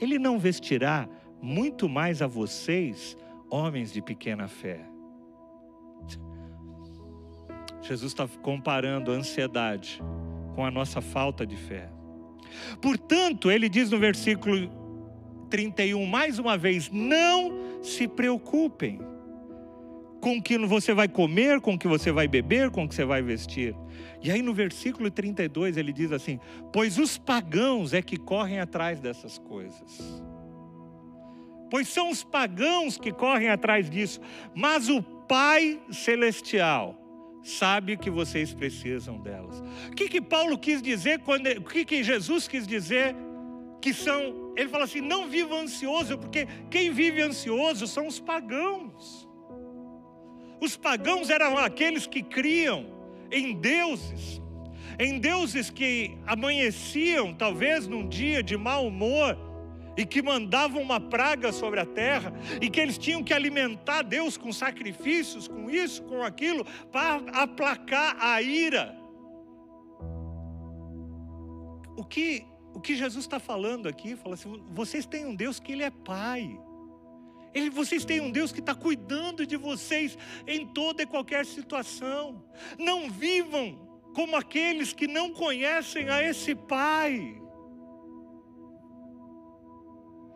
[0.00, 1.08] Ele não vestirá
[1.40, 3.16] muito mais a vocês,
[3.50, 4.80] homens de pequena fé.
[7.82, 10.00] Jesus está comparando a ansiedade
[10.54, 11.88] com a nossa falta de fé.
[12.80, 14.70] Portanto, ele diz no versículo
[15.50, 19.00] 31, mais uma vez: não se preocupem
[20.20, 22.94] com o que você vai comer, com o que você vai beber, com o que
[22.94, 23.74] você vai vestir.
[24.22, 26.38] E aí no versículo 32 ele diz assim:
[26.72, 30.22] Pois os pagãos é que correm atrás dessas coisas.
[31.70, 34.20] Pois são os pagãos que correm atrás disso,
[34.54, 37.01] mas o Pai Celestial
[37.42, 39.60] sabe que vocês precisam delas.
[39.88, 43.14] O que, que Paulo quis dizer quando o que, que Jesus quis dizer
[43.80, 44.52] que são?
[44.56, 49.28] Ele fala assim: não viva ansioso, porque quem vive ansioso são os pagãos.
[50.60, 52.86] Os pagãos eram aqueles que criam
[53.32, 54.40] em deuses,
[54.98, 59.36] em deuses que amanheciam, talvez num dia de mau humor,
[59.96, 64.36] e que mandavam uma praga sobre a terra, e que eles tinham que alimentar Deus
[64.36, 68.96] com sacrifícios, com isso, com aquilo, para aplacar a ira.
[71.96, 75.72] O que o que Jesus está falando aqui, fala assim: vocês têm um Deus que
[75.72, 76.58] Ele é Pai.
[77.54, 80.16] Ele, vocês têm um Deus que está cuidando de vocês
[80.46, 82.42] em toda e qualquer situação.
[82.78, 83.78] Não vivam
[84.14, 87.41] como aqueles que não conhecem a esse Pai.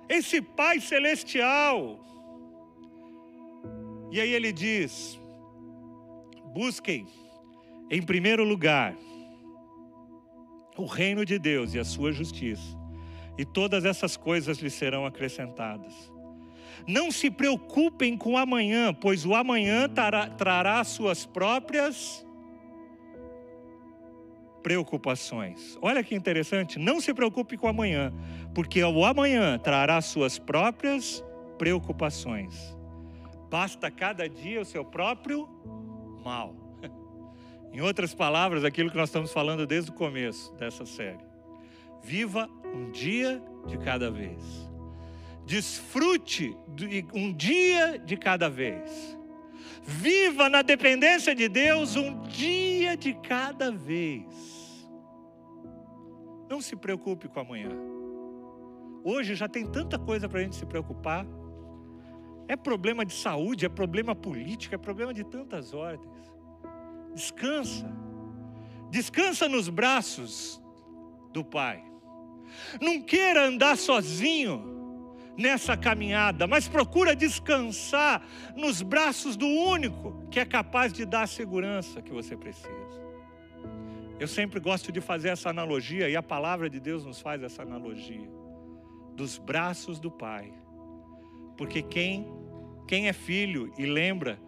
[0.08, 2.00] Esse Pai celestial.
[4.10, 5.18] E aí ele diz:
[6.52, 7.06] busquem
[7.90, 8.96] em primeiro lugar
[10.76, 12.76] o reino de Deus e a sua justiça,
[13.38, 15.94] e todas essas coisas lhe serão acrescentadas.
[16.86, 22.25] Não se preocupem com o amanhã, pois o amanhã trará, trará suas próprias
[24.66, 25.78] preocupações.
[25.80, 28.12] Olha que interessante, não se preocupe com amanhã,
[28.52, 31.22] porque o amanhã trará suas próprias
[31.56, 32.76] preocupações.
[33.48, 35.48] Basta cada dia o seu próprio
[36.24, 36.52] mal.
[37.72, 41.24] Em outras palavras, aquilo que nós estamos falando desde o começo dessa série.
[42.02, 44.42] Viva um dia de cada vez.
[45.44, 46.56] Desfrute
[47.14, 49.16] um dia de cada vez.
[49.84, 54.55] Viva na dependência de Deus um dia de cada vez.
[56.48, 57.70] Não se preocupe com amanhã.
[59.04, 61.26] Hoje já tem tanta coisa para a gente se preocupar.
[62.48, 66.32] É problema de saúde, é problema político, é problema de tantas ordens.
[67.14, 67.86] Descansa.
[68.90, 70.62] Descansa nos braços
[71.32, 71.84] do Pai.
[72.80, 74.74] Não queira andar sozinho
[75.36, 78.22] nessa caminhada, mas procura descansar
[78.56, 83.05] nos braços do único que é capaz de dar a segurança que você precisa.
[84.18, 87.62] Eu sempre gosto de fazer essa analogia e a palavra de Deus nos faz essa
[87.62, 88.28] analogia
[89.14, 90.52] dos braços do Pai.
[91.56, 92.26] Porque quem
[92.86, 94.38] quem é filho e lembra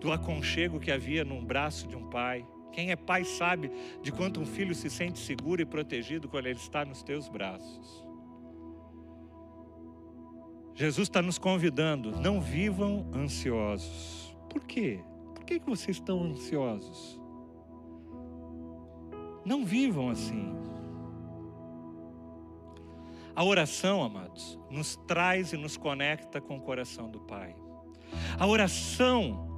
[0.00, 2.46] do aconchego que havia num braço de um pai.
[2.72, 3.70] Quem é pai sabe
[4.02, 8.04] de quanto um filho se sente seguro e protegido quando ele está nos teus braços.
[10.74, 14.36] Jesus está nos convidando, não vivam ansiosos.
[14.48, 15.00] Por quê?
[15.34, 17.20] Por que, que vocês estão ansiosos?
[19.44, 20.54] Não vivam assim.
[23.36, 27.54] A oração, amados, nos traz e nos conecta com o coração do Pai.
[28.38, 29.52] A oração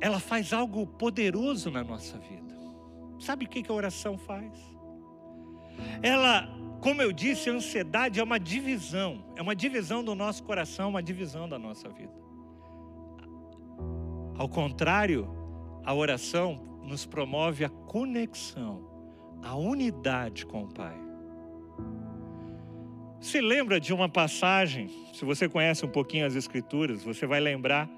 [0.00, 2.54] ela faz algo poderoso na nossa vida.
[3.18, 4.52] Sabe o que a oração faz?
[6.02, 6.48] Ela,
[6.80, 11.02] como eu disse, a ansiedade é uma divisão, é uma divisão do nosso coração, uma
[11.02, 12.14] divisão da nossa vida.
[14.36, 15.28] Ao contrário,
[15.84, 18.89] a oração nos promove a conexão,
[19.42, 20.96] a unidade com o Pai.
[23.20, 27.88] Se lembra de uma passagem, se você conhece um pouquinho as Escrituras, você vai lembrar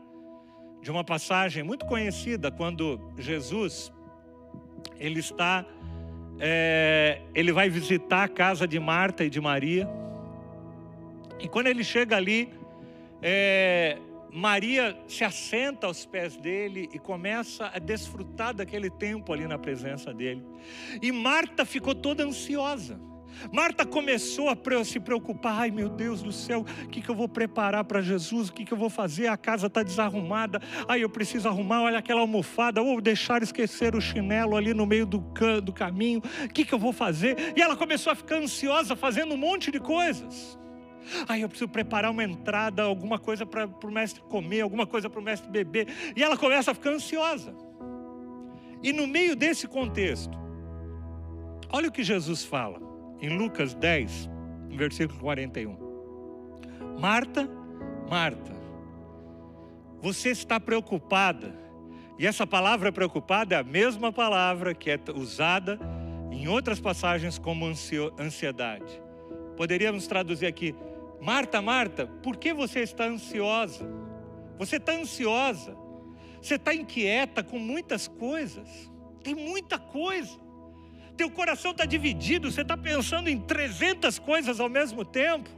[0.81, 3.93] de uma passagem muito conhecida quando Jesus
[4.99, 5.65] ele está
[6.41, 9.89] é, ele vai visitar a casa de Marta e de Maria
[11.39, 12.53] e quando ele chega ali
[13.23, 13.97] é,
[14.33, 20.13] Maria se assenta aos pés dele e começa a desfrutar daquele tempo ali na presença
[20.13, 20.45] dele
[21.03, 22.99] e Marta ficou toda ansiosa
[23.51, 27.29] Marta começou a se preocupar: ai meu Deus do céu, o que, que eu vou
[27.29, 28.49] preparar para Jesus?
[28.49, 29.29] O que, que eu vou fazer?
[29.29, 34.01] A casa está desarrumada, ai eu preciso arrumar, olha aquela almofada, ou deixar esquecer o
[34.01, 35.25] chinelo ali no meio do,
[35.63, 37.55] do caminho, o que, que eu vou fazer?
[37.57, 40.59] E ela começou a ficar ansiosa, fazendo um monte de coisas.
[41.29, 45.21] Ai, eu preciso preparar uma entrada, alguma coisa para o mestre comer, alguma coisa para
[45.21, 45.89] o mestre beber.
[46.17, 47.55] E ela começa a ficar ansiosa.
[48.83, 50.37] E no meio desse contexto,
[51.71, 52.81] olha o que Jesus fala
[53.21, 54.29] em Lucas 10,
[54.71, 55.77] versículo 41.
[56.99, 57.49] Marta,
[58.11, 58.53] Marta,
[60.01, 61.55] você está preocupada.
[62.19, 65.79] E essa palavra preocupada é a mesma palavra que é usada
[66.31, 69.01] em outras passagens como ansiedade.
[69.57, 70.75] Poderíamos traduzir aqui:
[71.23, 73.89] Marta, Marta, por que você está ansiosa?
[74.59, 75.75] Você está ansiosa,
[76.41, 78.69] você está inquieta com muitas coisas,
[79.23, 80.43] tem muita coisa
[81.17, 85.49] teu coração está dividido, você está pensando em 300 coisas ao mesmo tempo.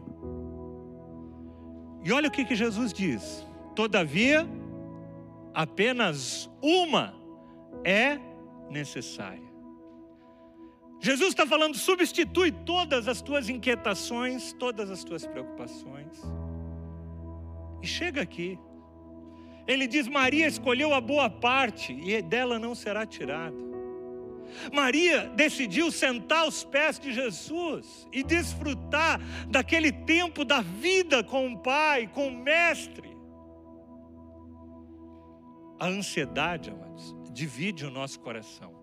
[2.04, 4.46] E olha o que, que Jesus diz: todavia,
[5.54, 7.14] apenas uma
[7.82, 8.18] é
[8.70, 9.43] necessária.
[11.04, 16.18] Jesus está falando, substitui todas as tuas inquietações, todas as tuas preocupações.
[17.82, 18.58] E chega aqui.
[19.66, 23.54] Ele diz: Maria escolheu a boa parte e dela não será tirada.
[24.72, 31.58] Maria decidiu sentar aos pés de Jesus e desfrutar daquele tempo da vida com o
[31.58, 33.14] Pai, com o Mestre.
[35.78, 38.73] A ansiedade, amados, divide o nosso coração.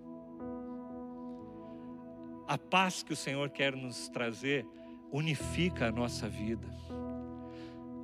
[2.48, 4.66] A paz que o Senhor quer nos trazer
[5.12, 6.68] unifica a nossa vida.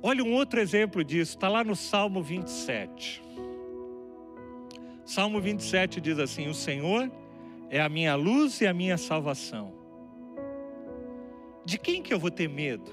[0.02, 3.22] Olha um outro exemplo disso, está lá no Salmo 27.
[5.04, 7.10] Salmo 27 diz assim: O Senhor
[7.70, 9.72] é a minha luz e a minha salvação.
[11.64, 12.90] De quem que eu vou ter medo?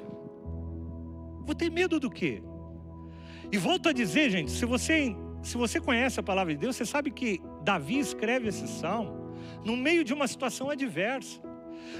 [1.46, 2.42] Vou ter medo do quê?
[3.52, 6.86] E volto a dizer, gente, se você se você conhece a palavra de Deus, você
[6.86, 9.25] sabe que Davi escreve esse salmo
[9.66, 11.42] no meio de uma situação adversa.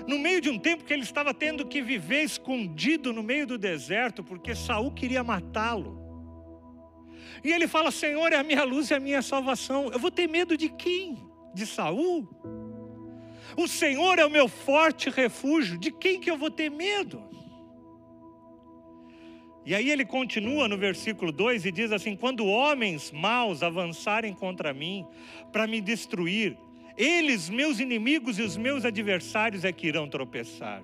[0.08, 3.58] No meio de um tempo que ele estava tendo que viver escondido no meio do
[3.58, 6.00] deserto, porque Saul queria matá-lo.
[7.44, 9.90] E ele fala: Senhor é a minha luz e a minha salvação.
[9.92, 11.18] Eu vou ter medo de quem?
[11.54, 12.28] De Saul?
[13.58, 15.78] O Senhor é o meu forte refúgio.
[15.78, 17.24] De quem que eu vou ter medo?
[19.66, 24.74] E aí ele continua no versículo 2 e diz assim: Quando homens maus avançarem contra
[24.74, 25.06] mim
[25.52, 26.58] para me destruir,
[26.98, 30.84] eles, meus inimigos e os meus adversários, é que irão tropeçar.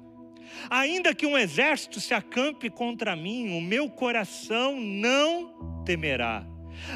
[0.70, 6.45] Ainda que um exército se acampe contra mim, o meu coração não temerá.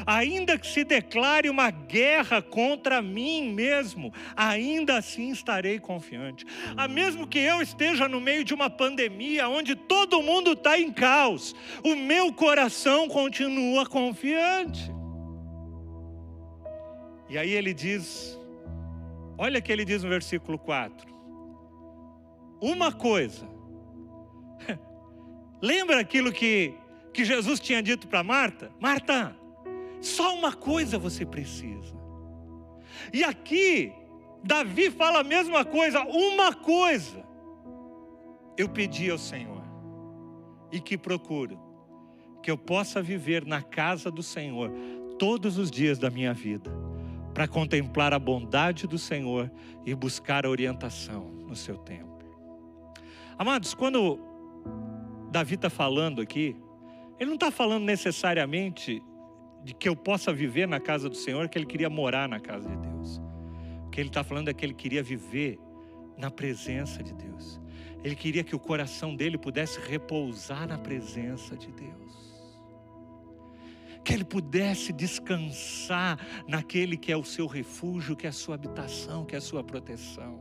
[0.04, 6.44] Ainda que se declare uma guerra contra mim mesmo, ainda assim estarei confiante.
[6.76, 10.92] A mesmo que eu esteja no meio de uma pandemia onde todo mundo está em
[10.92, 11.54] caos,
[11.84, 14.90] o meu coração continua confiante.
[17.28, 18.38] E aí ele diz:
[19.38, 21.14] olha o que ele diz no versículo 4.
[22.60, 23.46] Uma coisa,
[25.60, 26.74] lembra aquilo que,
[27.12, 28.70] que Jesus tinha dito para Marta?
[28.80, 29.36] Marta,
[30.00, 31.94] só uma coisa você precisa.
[33.12, 33.92] E aqui,
[34.42, 37.24] Davi fala a mesma coisa, uma coisa.
[38.56, 39.62] Eu pedi ao Senhor,
[40.72, 41.60] e que procuro,
[42.42, 44.72] que eu possa viver na casa do Senhor
[45.18, 46.70] todos os dias da minha vida,
[47.36, 49.52] para contemplar a bondade do Senhor
[49.84, 52.24] e buscar a orientação no seu tempo.
[53.36, 54.18] Amados, quando
[55.30, 56.56] Davi está falando aqui,
[57.20, 59.02] ele não está falando necessariamente
[59.62, 62.70] de que eu possa viver na casa do Senhor, que ele queria morar na casa
[62.70, 63.20] de Deus.
[63.84, 65.58] O que ele está falando é que ele queria viver
[66.16, 67.60] na presença de Deus.
[68.02, 72.25] Ele queria que o coração dele pudesse repousar na presença de Deus.
[74.06, 79.24] Que ele pudesse descansar naquele que é o seu refúgio, que é a sua habitação,
[79.24, 80.38] que é a sua proteção.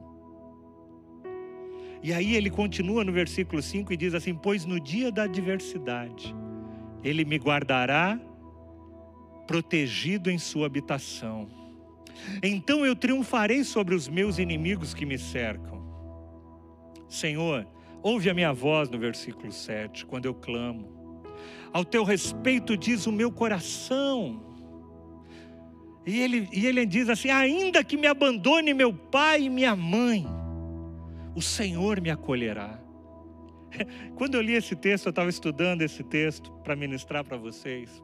[2.04, 6.36] E aí ele continua no versículo 5 e diz assim: Pois no dia da adversidade,
[7.04, 8.22] ele me guardará
[9.48, 11.50] protegido em sua habitação.
[12.44, 15.84] Então eu triunfarei sobre os meus inimigos que me cercam.
[17.10, 17.68] Senhor,
[18.04, 20.95] ouve a minha voz no versículo 7, quando eu clamo.
[21.76, 24.42] Ao teu respeito diz o meu coração.
[26.06, 30.26] E ele, e ele diz assim: ainda que me abandone meu pai e minha mãe,
[31.36, 32.80] o Senhor me acolherá.
[34.16, 38.02] Quando eu li esse texto, eu estava estudando esse texto para ministrar para vocês.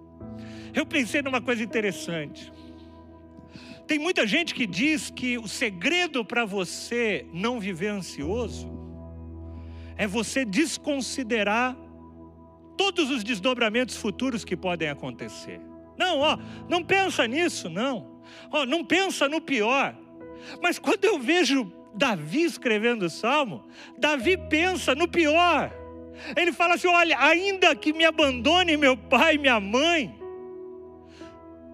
[0.74, 2.52] Eu pensei numa coisa interessante.
[3.88, 8.70] Tem muita gente que diz que o segredo para você não viver ansioso
[9.96, 11.78] é você desconsiderar
[12.82, 15.62] todos os desdobramentos futuros que podem acontecer.
[15.96, 16.36] Não, ó,
[16.68, 18.24] não pensa nisso, não.
[18.52, 19.96] Ó, não pensa no pior.
[20.64, 23.64] Mas quando eu vejo Davi escrevendo o salmo,
[24.00, 25.72] Davi pensa no pior.
[26.36, 30.20] Ele fala assim: olha, ainda que me abandone meu pai e minha mãe,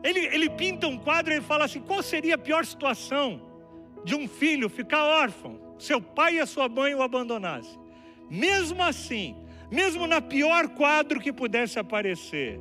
[0.03, 3.41] ele, ele pinta um quadro e fala assim: qual seria a pior situação
[4.03, 7.80] de um filho ficar órfão, seu pai e a sua mãe o abandonassem?
[8.30, 9.38] Mesmo assim,
[9.72, 12.59] mesmo na pior quadro que pudesse aparecer,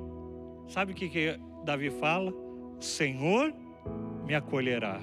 [0.68, 2.30] sabe o que, que Davi fala?
[2.30, 3.54] O Senhor
[4.24, 5.00] me acolherá.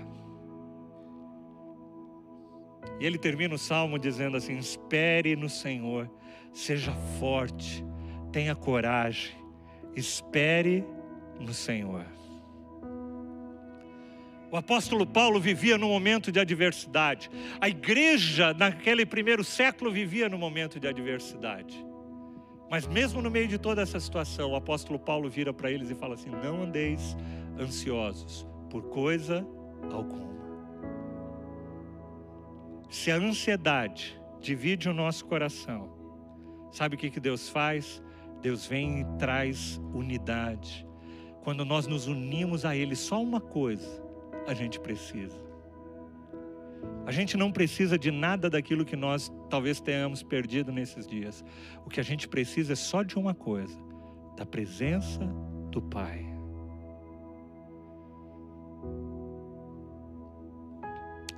[3.00, 6.10] E ele termina o salmo dizendo assim: espere no Senhor,
[6.52, 7.84] seja forte,
[8.32, 9.36] tenha coragem,
[9.96, 10.86] espere
[11.40, 12.06] no Senhor.
[14.52, 17.28] O apóstolo Paulo vivia num momento de adversidade.
[17.60, 21.84] A igreja, naquele primeiro século, vivia num momento de adversidade.
[22.74, 25.94] Mas mesmo no meio de toda essa situação, o apóstolo Paulo vira para eles e
[25.94, 27.16] fala assim: Não andeis
[27.60, 29.48] ansiosos por coisa
[29.92, 30.34] alguma.
[32.90, 35.88] Se a ansiedade divide o nosso coração,
[36.72, 38.02] sabe o que, que Deus faz?
[38.42, 40.84] Deus vem e traz unidade.
[41.44, 44.04] Quando nós nos unimos a Ele, só uma coisa
[44.48, 45.43] a gente precisa.
[47.06, 51.44] A gente não precisa de nada daquilo que nós talvez tenhamos perdido nesses dias.
[51.86, 53.78] O que a gente precisa é só de uma coisa:
[54.38, 55.20] da presença
[55.70, 56.34] do Pai.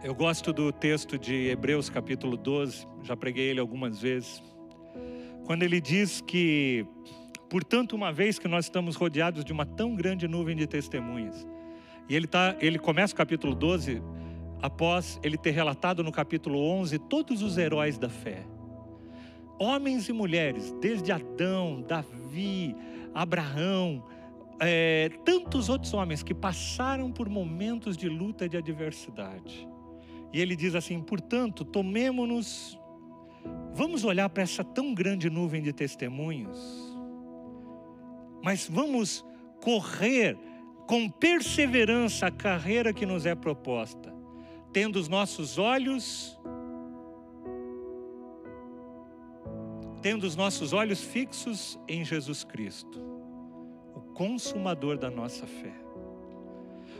[0.03, 4.43] Eu gosto do texto de Hebreus capítulo 12, já preguei ele algumas vezes.
[5.45, 6.85] Quando ele diz que,
[7.49, 11.47] portanto, uma vez que nós estamos rodeados de uma tão grande nuvem de testemunhas,
[12.07, 13.99] e ele, tá, ele começa o capítulo 12
[14.61, 18.45] após ele ter relatado no capítulo 11 todos os heróis da fé.
[19.59, 22.75] Homens e mulheres, desde Adão, Davi,
[23.13, 24.03] Abraão,
[24.59, 29.67] é, tantos outros homens que passaram por momentos de luta e de adversidade.
[30.33, 32.77] E ele diz assim: portanto, tomemos-nos,
[33.73, 36.59] vamos olhar para essa tão grande nuvem de testemunhos,
[38.43, 39.25] mas vamos
[39.61, 40.37] correr
[40.87, 44.13] com perseverança a carreira que nos é proposta,
[44.75, 46.37] tendo os nossos olhos,
[50.01, 53.01] tendo os nossos olhos fixos em Jesus Cristo,
[53.95, 55.71] o consumador da nossa fé.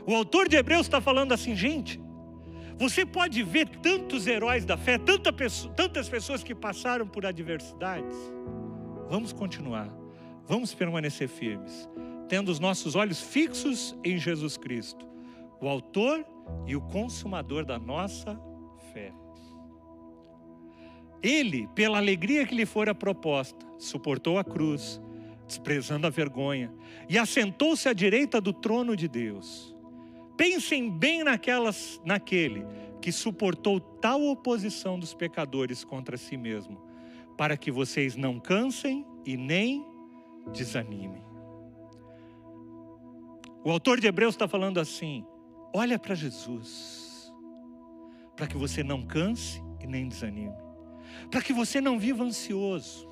[0.06, 2.00] O autor de Hebreus está falando assim, gente,
[2.78, 8.16] você pode ver tantos heróis da fé, tanta pessoa, tantas pessoas que passaram por adversidades.
[9.10, 9.94] Vamos continuar,
[10.46, 11.86] vamos permanecer firmes,
[12.26, 15.06] tendo os nossos olhos fixos em Jesus Cristo,
[15.60, 16.24] o Autor
[16.66, 18.38] e o Consumador da nossa
[18.92, 19.12] fé.
[21.22, 25.00] Ele, pela alegria que lhe fora proposta, suportou a cruz,
[25.46, 26.72] desprezando a vergonha,
[27.08, 29.74] e assentou-se à direita do trono de Deus.
[30.36, 32.64] Pensem bem naquelas, naquele
[33.00, 36.80] que suportou tal oposição dos pecadores contra si mesmo,
[37.36, 39.84] para que vocês não cansem e nem
[40.52, 41.24] desanimem.
[43.64, 45.24] O autor de Hebreus está falando assim:
[45.76, 47.30] olha para Jesus,
[48.34, 50.56] para que você não canse e nem desanime,
[51.30, 53.06] para que você não viva ansioso.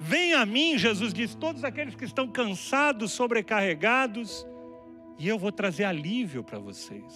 [0.00, 4.46] Venha a mim, Jesus diz, todos aqueles que estão cansados, sobrecarregados,
[5.18, 7.12] e eu vou trazer alívio para vocês.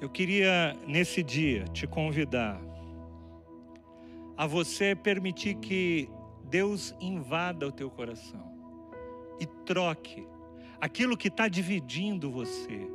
[0.00, 2.58] Eu queria nesse dia te convidar
[4.34, 6.08] a você permitir que
[6.44, 8.51] Deus invada o teu coração
[9.42, 10.26] e troque
[10.80, 12.88] aquilo que está dividindo você,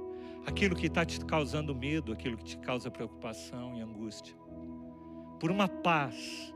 [0.45, 4.35] aquilo que está te causando medo, aquilo que te causa preocupação e angústia,
[5.39, 6.53] por uma paz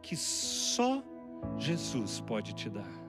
[0.00, 1.02] que só
[1.58, 3.02] Jesus pode te dar.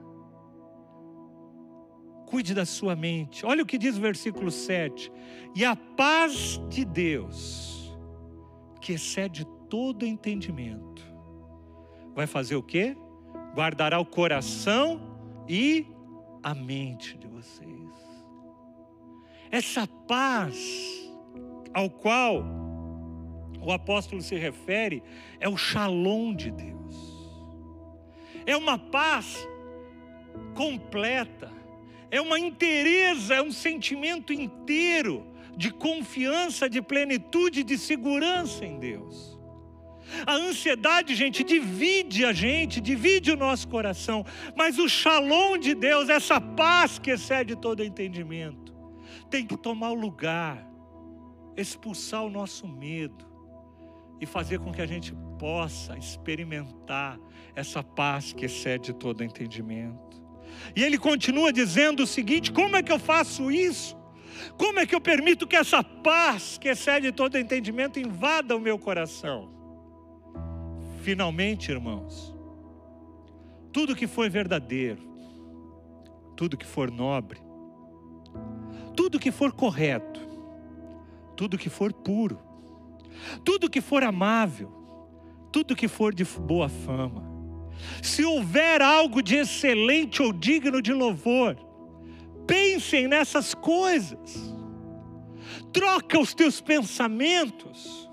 [2.26, 3.46] Cuide da sua mente.
[3.46, 5.12] Olha o que diz o versículo 7.
[5.54, 7.96] E a paz de Deus,
[8.80, 11.02] que excede todo entendimento,
[12.12, 12.96] vai fazer o quê?
[13.54, 15.00] Guardará o coração
[15.48, 15.86] e
[16.44, 17.90] a mente de vocês.
[19.50, 20.56] Essa paz
[21.72, 22.44] ao qual
[23.60, 25.02] o apóstolo se refere
[25.40, 26.94] é o shalom de Deus.
[28.46, 29.48] É uma paz
[30.54, 31.50] completa
[32.14, 35.26] é uma inteireza, é um sentimento inteiro
[35.56, 39.33] de confiança, de plenitude, de segurança em Deus.
[40.26, 44.24] A ansiedade, gente, divide a gente, divide o nosso coração,
[44.56, 48.74] mas o shalom de Deus, essa paz que excede todo entendimento,
[49.30, 50.66] tem que tomar o lugar,
[51.56, 53.26] expulsar o nosso medo
[54.20, 57.18] e fazer com que a gente possa experimentar
[57.54, 60.22] essa paz que excede todo entendimento.
[60.74, 63.96] E ele continua dizendo o seguinte: como é que eu faço isso?
[64.56, 68.78] Como é que eu permito que essa paz, que excede todo entendimento, invada o meu
[68.78, 69.63] coração?
[71.04, 72.34] Finalmente, irmãos,
[73.70, 75.02] tudo que for verdadeiro,
[76.34, 77.38] tudo que for nobre,
[78.96, 80.18] tudo que for correto,
[81.36, 82.40] tudo que for puro,
[83.44, 84.72] tudo que for amável,
[85.52, 87.22] tudo que for de boa fama,
[88.02, 91.54] se houver algo de excelente ou digno de louvor,
[92.46, 94.54] pensem nessas coisas.
[95.70, 98.03] Troca os teus pensamentos.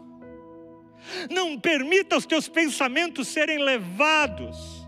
[1.30, 4.82] Não permita os teus pensamentos serem levados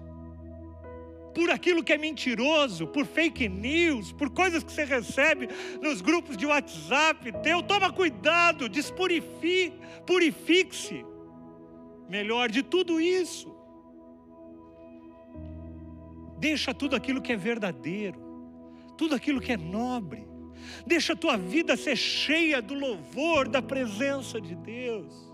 [1.33, 5.49] por aquilo que é mentiroso, por fake news, por coisas que você recebe
[5.81, 7.63] nos grupos de WhatsApp teu.
[7.63, 11.03] Toma cuidado, despurifique, purifique-se.
[12.07, 13.51] Melhor de tudo isso.
[16.37, 18.19] Deixa tudo aquilo que é verdadeiro,
[18.97, 20.27] tudo aquilo que é nobre.
[20.85, 25.32] Deixa a tua vida ser cheia do louvor, da presença de Deus.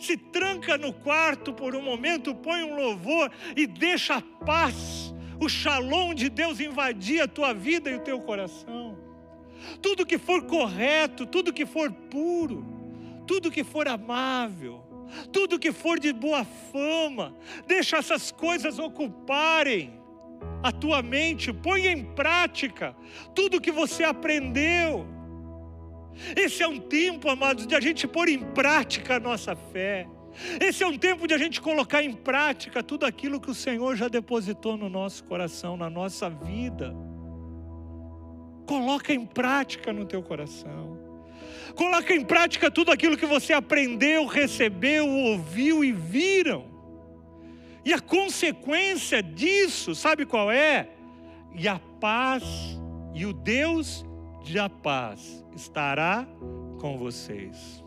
[0.00, 5.46] Se tranca no quarto por um momento, põe um louvor e deixa a paz, o
[5.46, 8.98] shalom de Deus invadir a tua vida e o teu coração.
[9.82, 12.64] Tudo que for correto, tudo que for puro,
[13.26, 14.82] tudo que for amável,
[15.30, 17.36] tudo que for de boa fama,
[17.66, 20.00] deixa essas coisas ocuparem
[20.62, 22.96] a tua mente, põe em prática
[23.34, 25.06] tudo que você aprendeu.
[26.36, 30.06] Esse é um tempo, amados, de a gente pôr em prática a nossa fé.
[30.60, 33.96] Esse é um tempo de a gente colocar em prática tudo aquilo que o Senhor
[33.96, 36.94] já depositou no nosso coração, na nossa vida.
[38.66, 40.98] Coloca em prática no teu coração.
[41.74, 46.64] Coloca em prática tudo aquilo que você aprendeu, recebeu, ouviu e viram.
[47.84, 50.88] E a consequência disso, sabe qual é?
[51.54, 52.44] E a paz
[53.14, 54.04] e o Deus
[54.42, 56.26] de a paz estará
[56.78, 57.84] com vocês.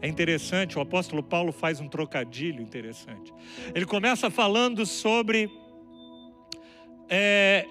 [0.00, 3.32] É interessante, o apóstolo Paulo faz um trocadilho interessante.
[3.74, 5.50] Ele começa falando sobre
[7.08, 7.66] é,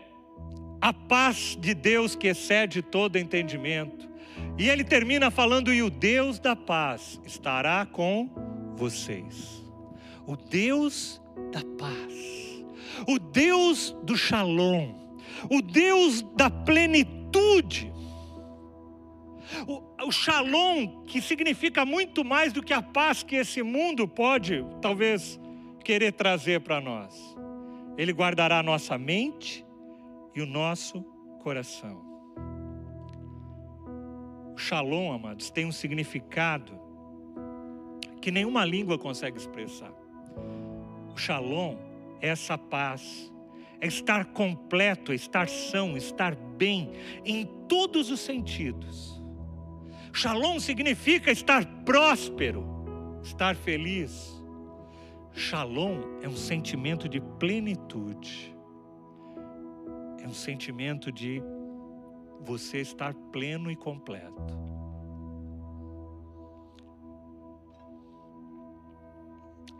[0.82, 4.10] a paz de Deus que excede todo entendimento.
[4.58, 8.30] E ele termina falando: e o Deus da paz estará com
[8.76, 9.64] vocês.
[10.28, 11.22] O Deus
[11.52, 12.66] da paz,
[13.08, 15.05] o Deus do shalom,
[15.50, 17.92] o Deus da plenitude.
[19.68, 24.66] O, o shalom, que significa muito mais do que a paz que esse mundo pode,
[24.82, 25.40] talvez,
[25.84, 27.16] querer trazer para nós.
[27.98, 29.66] Ele guardará a nossa mente
[30.34, 31.02] e o nosso
[31.40, 32.04] coração.
[34.54, 36.80] O shalom, amados, tem um significado
[38.22, 39.92] que nenhuma língua consegue expressar.
[41.14, 41.76] O shalom
[42.20, 43.32] é essa paz,
[43.80, 46.92] é estar completo, é estar são, estar bem
[47.24, 49.22] em todos os sentidos.
[50.14, 52.66] Shalom significa estar próspero,
[53.22, 54.42] estar feliz.
[55.34, 58.56] Shalom é um sentimento de plenitude.
[60.22, 61.42] É um sentimento de
[62.42, 64.66] você estar pleno e completo.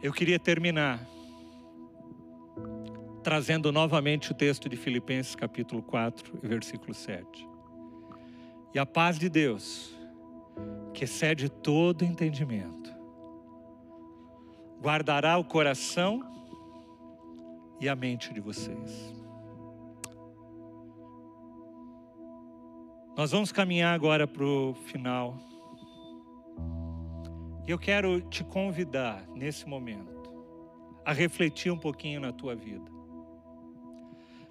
[0.02, 1.00] Eu queria terminar
[3.26, 7.26] trazendo novamente o texto de Filipenses capítulo 4, versículo 7.
[8.72, 9.98] E a paz de Deus,
[10.94, 12.94] que excede todo entendimento,
[14.80, 16.22] guardará o coração
[17.82, 19.12] e a mente de vocês.
[23.18, 25.36] Nós vamos caminhar agora para o final.
[27.66, 30.32] E eu quero te convidar nesse momento
[31.04, 32.95] a refletir um pouquinho na tua vida.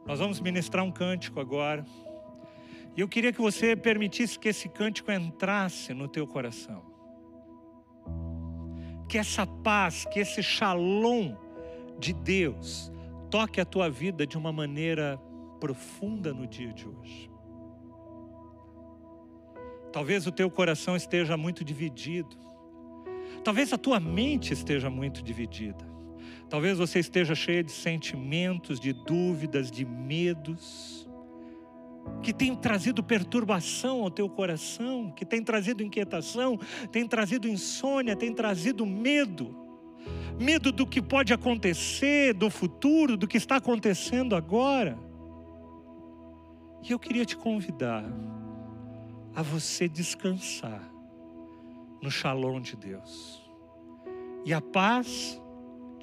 [0.06, 1.84] Nós vamos ministrar um cântico agora.
[2.96, 6.82] E eu queria que você permitisse que esse cântico entrasse no teu coração.
[9.08, 11.34] Que essa paz, que esse shalom
[11.98, 12.92] de Deus
[13.30, 15.20] toque a tua vida de uma maneira
[15.58, 17.30] profunda no dia de hoje.
[19.92, 22.36] Talvez o teu coração esteja muito dividido.
[23.42, 25.93] Talvez a tua mente esteja muito dividida.
[26.54, 31.04] Talvez você esteja cheia de sentimentos, de dúvidas, de medos,
[32.22, 36.56] que tem trazido perturbação ao teu coração, que tem trazido inquietação,
[36.92, 39.52] tem trazido insônia, tem trazido medo.
[40.40, 44.96] Medo do que pode acontecer, do futuro, do que está acontecendo agora.
[46.88, 48.04] E eu queria te convidar
[49.34, 50.88] a você descansar
[52.00, 53.42] no shalom de Deus.
[54.44, 55.42] E a paz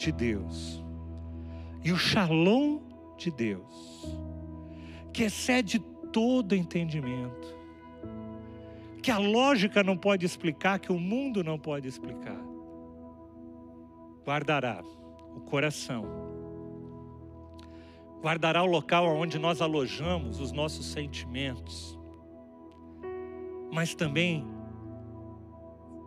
[0.02, 0.84] de Deus.
[1.84, 2.80] E o shalom
[3.18, 4.18] de Deus,
[5.14, 5.80] que excede
[6.12, 7.56] todo entendimento,
[9.02, 12.40] que a lógica não pode explicar, que o mundo não pode explicar,
[14.26, 14.84] guardará
[15.36, 16.04] o coração,
[18.22, 21.98] guardará o local onde nós alojamos os nossos sentimentos,
[23.72, 24.46] mas também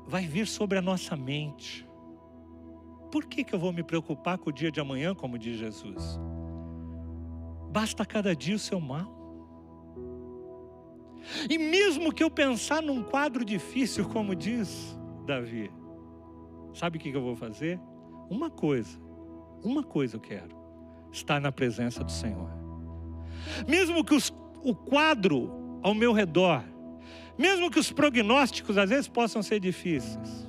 [0.07, 1.87] vai vir sobre a nossa mente
[3.15, 6.19] por que, que eu vou me preocupar com o dia de amanhã, como diz Jesus?
[7.71, 9.09] Basta cada dia o seu mal.
[11.49, 15.71] E mesmo que eu pensar num quadro difícil, como diz Davi,
[16.73, 17.79] sabe o que eu vou fazer?
[18.29, 18.99] Uma coisa,
[19.63, 20.57] uma coisa eu quero:
[21.13, 22.51] estar na presença do Senhor.
[23.69, 26.65] Mesmo que os, o quadro ao meu redor,
[27.39, 30.49] mesmo que os prognósticos às vezes possam ser difíceis,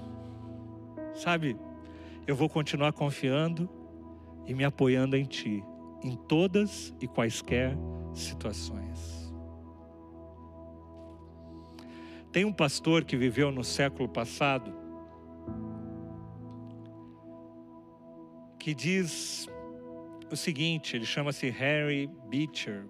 [1.13, 1.55] sabe,
[2.27, 3.69] eu vou continuar confiando
[4.47, 5.63] e me apoiando em Ti,
[6.03, 7.77] em todas e quaisquer
[8.13, 9.33] situações.
[12.31, 14.73] Tem um pastor que viveu no século passado
[18.59, 19.47] que diz
[20.31, 22.85] o seguinte: ele chama-se Harry Beecher.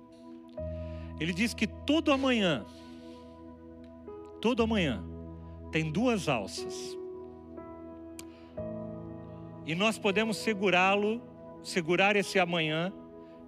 [1.19, 2.65] Ele diz que todo amanhã,
[4.41, 5.03] todo amanhã,
[5.71, 6.97] tem duas alças
[9.65, 11.21] e nós podemos segurá-lo,
[11.63, 12.93] segurar esse amanhã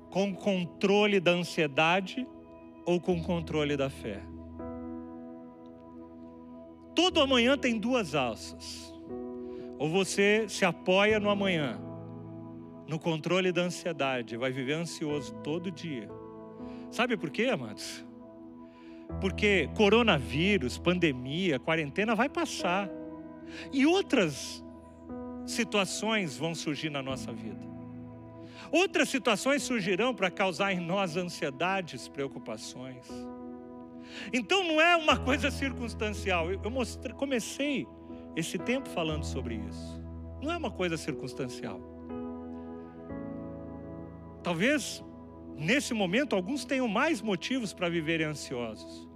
[0.09, 2.27] com controle da ansiedade
[2.85, 4.21] ou com controle da fé.
[6.95, 8.91] Todo amanhã tem duas alças.
[9.77, 11.79] Ou você se apoia no amanhã,
[12.87, 16.09] no controle da ansiedade, vai viver ansioso todo dia.
[16.89, 18.03] Sabe por quê, amados?
[19.21, 22.89] Porque coronavírus, pandemia, quarentena vai passar.
[23.71, 24.63] E outras
[25.47, 27.65] situações vão surgir na nossa vida.
[28.71, 33.07] Outras situações surgirão para causar em nós ansiedades, preocupações.
[34.31, 36.51] Então não é uma coisa circunstancial.
[36.51, 37.87] Eu mostrei, comecei
[38.35, 40.03] esse tempo falando sobre isso.
[40.41, 41.81] Não é uma coisa circunstancial.
[44.43, 45.03] Talvez
[45.55, 49.06] nesse momento alguns tenham mais motivos para viverem ansiosos.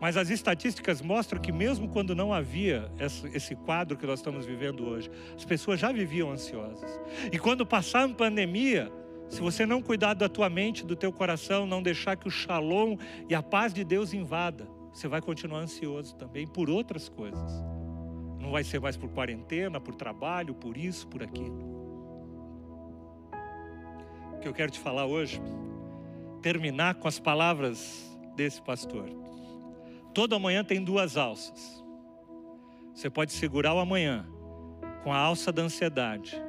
[0.00, 2.90] Mas as estatísticas mostram que, mesmo quando não havia
[3.34, 6.98] esse quadro que nós estamos vivendo hoje, as pessoas já viviam ansiosas.
[7.30, 8.90] E quando passar a pandemia,
[9.28, 12.96] se você não cuidar da tua mente, do teu coração, não deixar que o shalom
[13.28, 17.52] e a paz de Deus invada, você vai continuar ansioso também por outras coisas.
[18.40, 21.78] Não vai ser mais por quarentena, por trabalho, por isso, por aquilo.
[24.34, 25.40] O que eu quero te falar hoje,
[26.40, 29.29] terminar com as palavras desse pastor.
[30.12, 31.84] Todo amanhã tem duas alças.
[32.94, 34.26] Você pode segurar o amanhã
[35.02, 36.40] com a alça da ansiedade.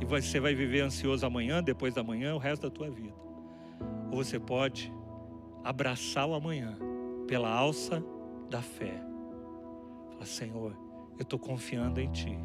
[0.00, 3.14] E você vai viver ansioso amanhã, depois da manhã, o resto da tua vida.
[4.10, 4.92] Ou você pode
[5.64, 6.76] abraçar o amanhã
[7.26, 8.02] pela alça
[8.50, 9.00] da fé.
[10.12, 10.76] Fala, Senhor,
[11.18, 12.38] eu estou confiando em Ti.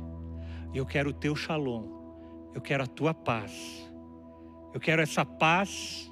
[0.74, 1.86] E eu quero o Teu shalom.
[2.54, 3.92] Eu quero a Tua paz.
[4.74, 6.12] Eu quero essa paz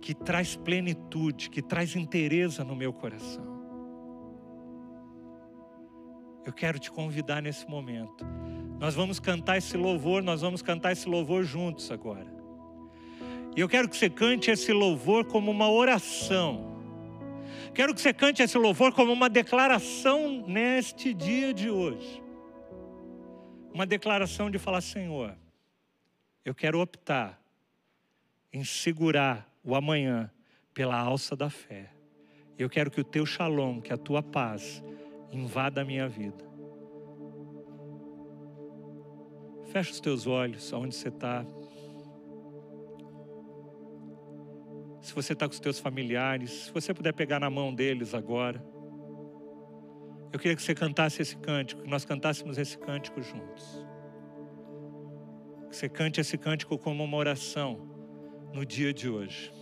[0.00, 3.58] que traz plenitude, que traz interesse no meu coração.
[6.44, 8.24] Eu quero te convidar nesse momento.
[8.78, 12.26] Nós vamos cantar esse louvor, nós vamos cantar esse louvor juntos agora.
[13.56, 16.76] E eu quero que você cante esse louvor como uma oração.
[17.74, 22.22] Quero que você cante esse louvor como uma declaração neste dia de hoje.
[23.74, 25.36] Uma declaração de falar: Senhor,
[26.44, 27.40] eu quero optar
[28.52, 30.30] em segurar o amanhã
[30.72, 31.90] pela alça da fé.
[32.58, 34.82] Eu quero que o teu shalom, que a tua paz,
[35.30, 36.42] invada a minha vida.
[39.66, 41.44] Fecha os teus olhos aonde você está.
[45.02, 48.64] Se você está com os teus familiares, se você puder pegar na mão deles agora.
[50.32, 53.86] Eu queria que você cantasse esse cântico, que nós cantássemos esse cântico juntos.
[55.68, 57.86] Que você cante esse cântico como uma oração
[58.54, 59.57] no dia de hoje.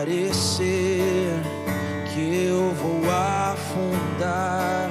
[0.00, 1.42] Parecer
[2.08, 4.88] que eu vou afundar,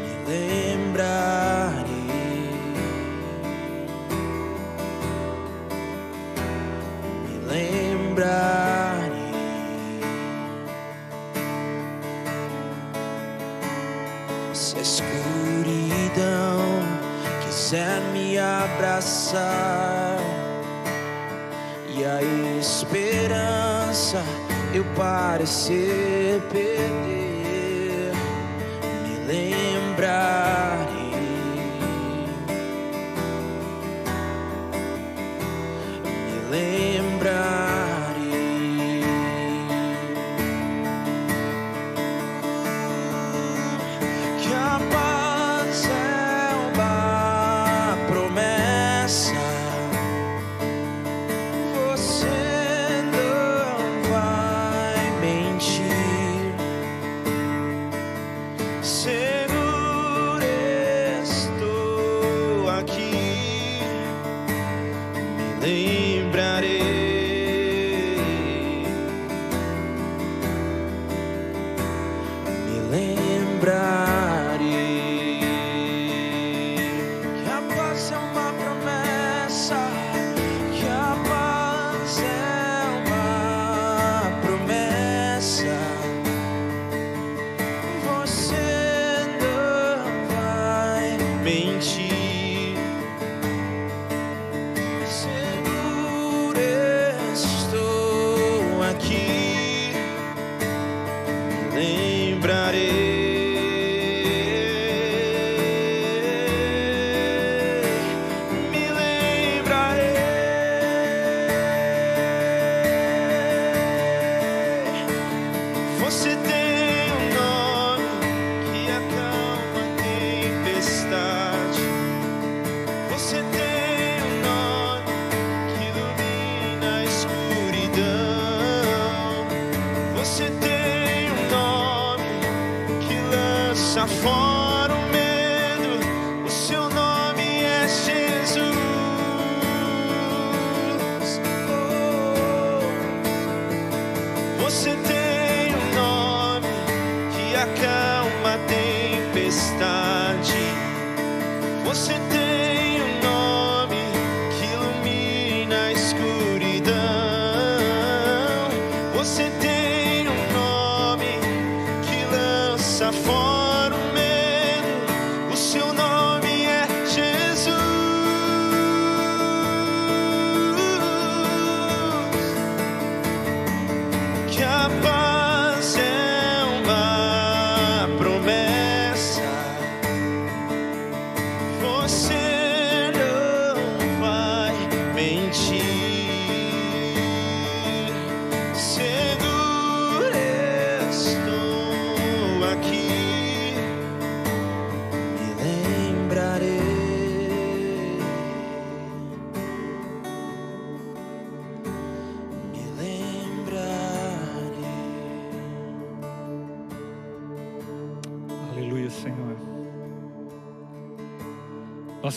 [0.00, 1.84] me lembrarei.
[7.26, 9.10] Me lembrarei.
[14.54, 16.24] Se a escuridão
[18.38, 19.83] abraçar
[24.94, 27.03] parecer perder,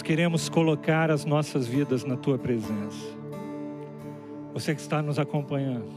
[0.07, 3.13] queremos colocar as nossas vidas na tua presença.
[4.53, 5.91] Você que está nos acompanhando.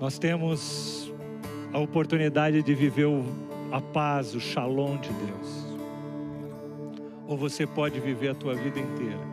[0.00, 1.12] Nós temos
[1.72, 3.06] a oportunidade de viver
[3.70, 5.66] a paz, o shalom de Deus.
[7.28, 9.30] Ou você pode viver a tua vida inteira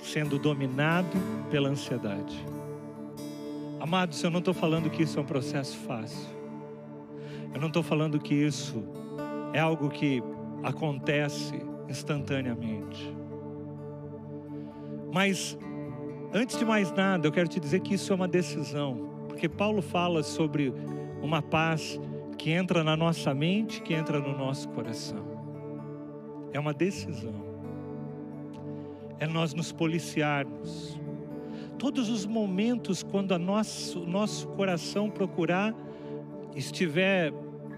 [0.00, 1.18] sendo dominado
[1.50, 2.46] pela ansiedade.
[3.80, 6.28] Amados, eu não estou falando que isso é um processo fácil.
[7.52, 8.97] Eu não estou falando que isso
[9.52, 10.22] é algo que
[10.62, 13.16] acontece instantaneamente.
[15.12, 15.58] Mas,
[16.32, 19.08] antes de mais nada, eu quero te dizer que isso é uma decisão.
[19.28, 20.72] Porque Paulo fala sobre
[21.22, 21.98] uma paz
[22.36, 25.26] que entra na nossa mente, que entra no nosso coração.
[26.52, 27.34] É uma decisão.
[29.18, 30.98] É nós nos policiarmos.
[31.78, 35.74] Todos os momentos quando nosso, nosso coração procurar
[36.54, 37.32] estiver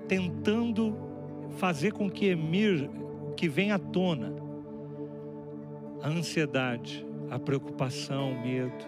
[0.08, 1.09] tentando
[1.56, 2.90] fazer com que emir,
[3.36, 4.40] que venha à tona
[6.02, 8.84] a ansiedade, a preocupação, o medo.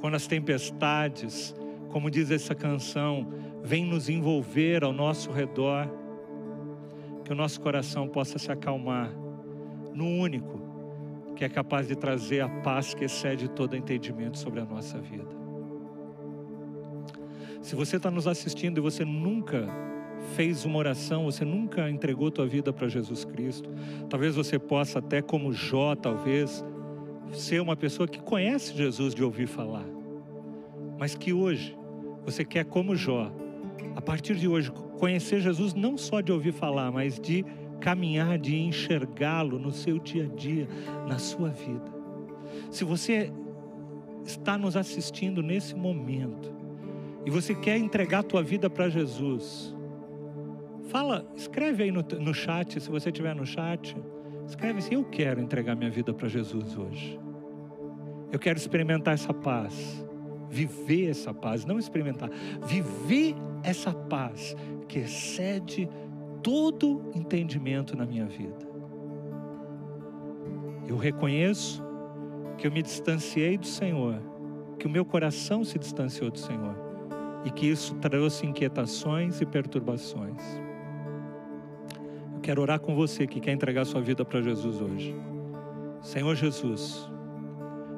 [0.00, 1.54] Quando as tempestades,
[1.90, 3.28] como diz essa canção,
[3.62, 5.88] vêm nos envolver ao nosso redor,
[7.24, 9.10] que o nosso coração possa se acalmar
[9.92, 10.64] no único
[11.34, 15.36] que é capaz de trazer a paz que excede todo entendimento sobre a nossa vida.
[17.60, 19.68] Se você está nos assistindo e você nunca
[20.34, 23.70] fez uma oração, você nunca entregou tua vida para Jesus Cristo,
[24.08, 26.64] talvez você possa até como Jó, talvez
[27.32, 29.86] ser uma pessoa que conhece Jesus de ouvir falar,
[30.98, 31.76] mas que hoje
[32.24, 33.32] você quer como Jó,
[33.94, 37.44] a partir de hoje conhecer Jesus não só de ouvir falar, mas de
[37.80, 40.68] caminhar, de enxergá-lo no seu dia a dia,
[41.06, 41.94] na sua vida.
[42.70, 43.32] Se você
[44.24, 46.52] está nos assistindo nesse momento
[47.24, 49.75] e você quer entregar a tua vida para Jesus,
[50.86, 53.96] fala, escreve aí no, no chat, se você estiver no chat,
[54.46, 57.18] escreve assim: Eu quero entregar minha vida para Jesus hoje.
[58.32, 60.04] Eu quero experimentar essa paz,
[60.50, 62.30] viver essa paz, não experimentar,
[62.66, 64.56] viver essa paz
[64.88, 65.88] que excede
[66.42, 68.66] todo entendimento na minha vida.
[70.88, 71.82] Eu reconheço
[72.58, 74.20] que eu me distanciei do Senhor,
[74.78, 76.76] que o meu coração se distanciou do Senhor
[77.44, 80.65] e que isso trouxe inquietações e perturbações.
[82.46, 85.12] Quero orar com você que quer entregar sua vida para Jesus hoje.
[86.00, 87.10] Senhor Jesus,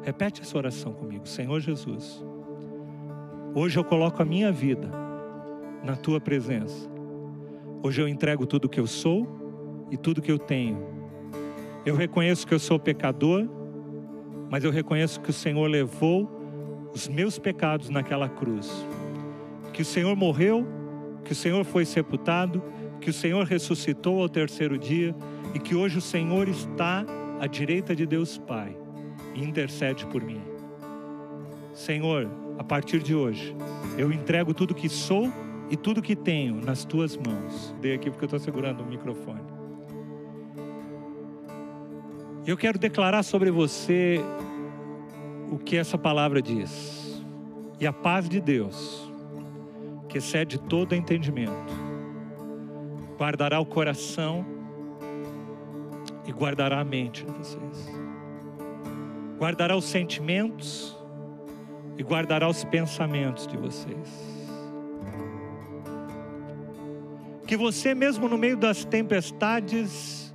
[0.03, 1.29] repete essa oração comigo.
[1.29, 2.25] Senhor Jesus,
[3.55, 4.91] hoje eu coloco a minha vida
[5.85, 6.89] na tua presença.
[7.83, 9.29] Hoje eu entrego tudo o que eu sou
[9.91, 10.79] e tudo que eu tenho.
[11.85, 13.47] Eu reconheço que eu sou pecador
[14.49, 16.27] mas eu reconheço que o Senhor levou
[16.95, 18.71] os meus pecados naquela cruz.
[19.75, 20.67] Que o Senhor morreu,
[21.23, 22.63] que o Senhor foi sepultado,
[23.01, 25.15] que o Senhor ressuscitou ao terceiro dia
[25.55, 27.05] e que hoje o Senhor está
[27.41, 28.77] à direita de Deus Pai
[29.35, 30.41] e intercede por mim.
[31.73, 32.29] Senhor,
[32.59, 33.55] a partir de hoje,
[33.97, 35.33] eu entrego tudo que sou
[35.71, 37.75] e tudo que tenho nas tuas mãos.
[37.81, 39.41] Dei aqui porque eu estou segurando o microfone.
[42.47, 44.21] Eu quero declarar sobre você
[45.51, 47.23] o que essa palavra diz.
[47.79, 49.09] E a paz de Deus,
[50.09, 51.88] que excede todo entendimento,
[53.19, 54.47] guardará o coração
[56.25, 57.89] e guardará a mente de vocês.
[59.39, 60.97] Guardará os sentimentos
[61.97, 64.39] e guardará os pensamentos de vocês.
[67.47, 70.33] Que você, mesmo no meio das tempestades,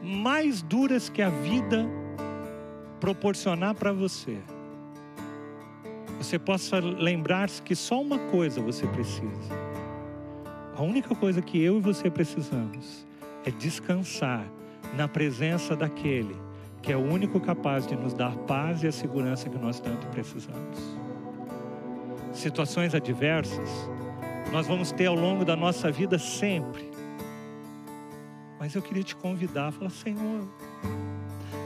[0.00, 1.88] mais duras que a vida
[3.00, 4.38] proporcionar para você,
[6.18, 9.61] você possa lembrar-se que só uma coisa você precisa.
[10.76, 13.06] A única coisa que eu e você precisamos
[13.44, 14.46] é descansar
[14.96, 16.36] na presença daquele
[16.82, 20.04] que é o único capaz de nos dar paz e a segurança que nós tanto
[20.08, 20.98] precisamos.
[22.32, 23.70] Situações adversas
[24.52, 26.90] nós vamos ter ao longo da nossa vida sempre.
[28.58, 30.46] Mas eu queria te convidar, falar, Senhor,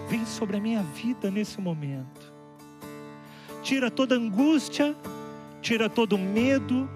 [0.08, 2.32] vem sobre a minha vida nesse momento.
[3.62, 4.94] Tira toda angústia,
[5.60, 6.88] tira todo medo,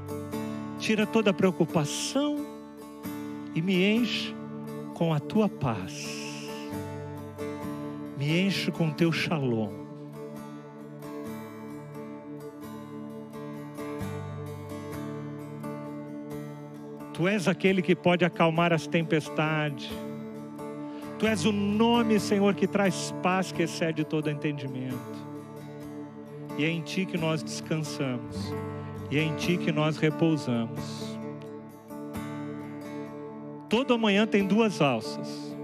[0.81, 2.39] tira toda preocupação
[3.55, 4.35] e me enche
[4.95, 6.49] com a tua paz.
[8.19, 9.79] Me enche com teu shalom.
[17.13, 19.91] Tu és aquele que pode acalmar as tempestades.
[21.19, 24.97] Tu és o nome, Senhor, que traz paz que excede todo entendimento.
[26.57, 28.51] E é em Ti que nós descansamos.
[29.11, 31.19] E é em Ti que nós repousamos.
[33.69, 35.57] Toda manhã tem duas alças.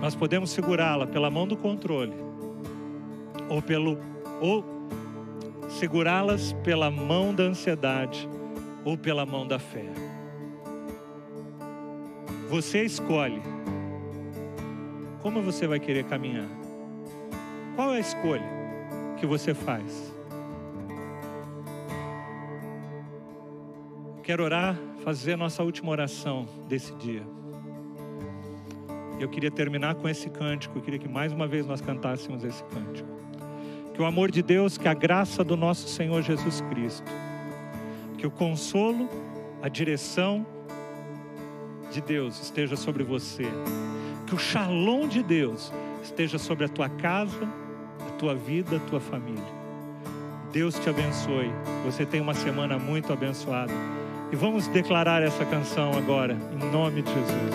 [0.00, 2.14] Nós podemos segurá-la pela mão do controle
[3.48, 3.98] ou pelo
[4.40, 4.64] ou
[5.68, 8.28] segurá-las pela mão da ansiedade
[8.84, 9.84] ou pela mão da fé.
[12.48, 13.42] Você escolhe
[15.22, 16.48] como você vai querer caminhar.
[17.76, 18.48] Qual é a escolha
[19.18, 20.09] que você faz?
[24.30, 27.24] Quero orar, fazer a nossa última oração desse dia.
[29.18, 32.62] Eu queria terminar com esse cântico, eu queria que mais uma vez nós cantássemos esse
[32.62, 33.08] cântico.
[33.92, 37.10] Que o amor de Deus, que a graça do nosso Senhor Jesus Cristo,
[38.16, 39.08] que o consolo,
[39.60, 40.46] a direção,
[41.90, 43.46] de Deus esteja sobre você.
[44.28, 45.72] Que o shalom de Deus
[46.04, 47.48] esteja sobre a tua casa,
[48.06, 49.58] a tua vida, a tua família.
[50.52, 51.50] Deus te abençoe.
[51.84, 53.72] Você tem uma semana muito abençoada.
[54.32, 57.50] E vamos declarar essa canção agora, em nome de Jesus.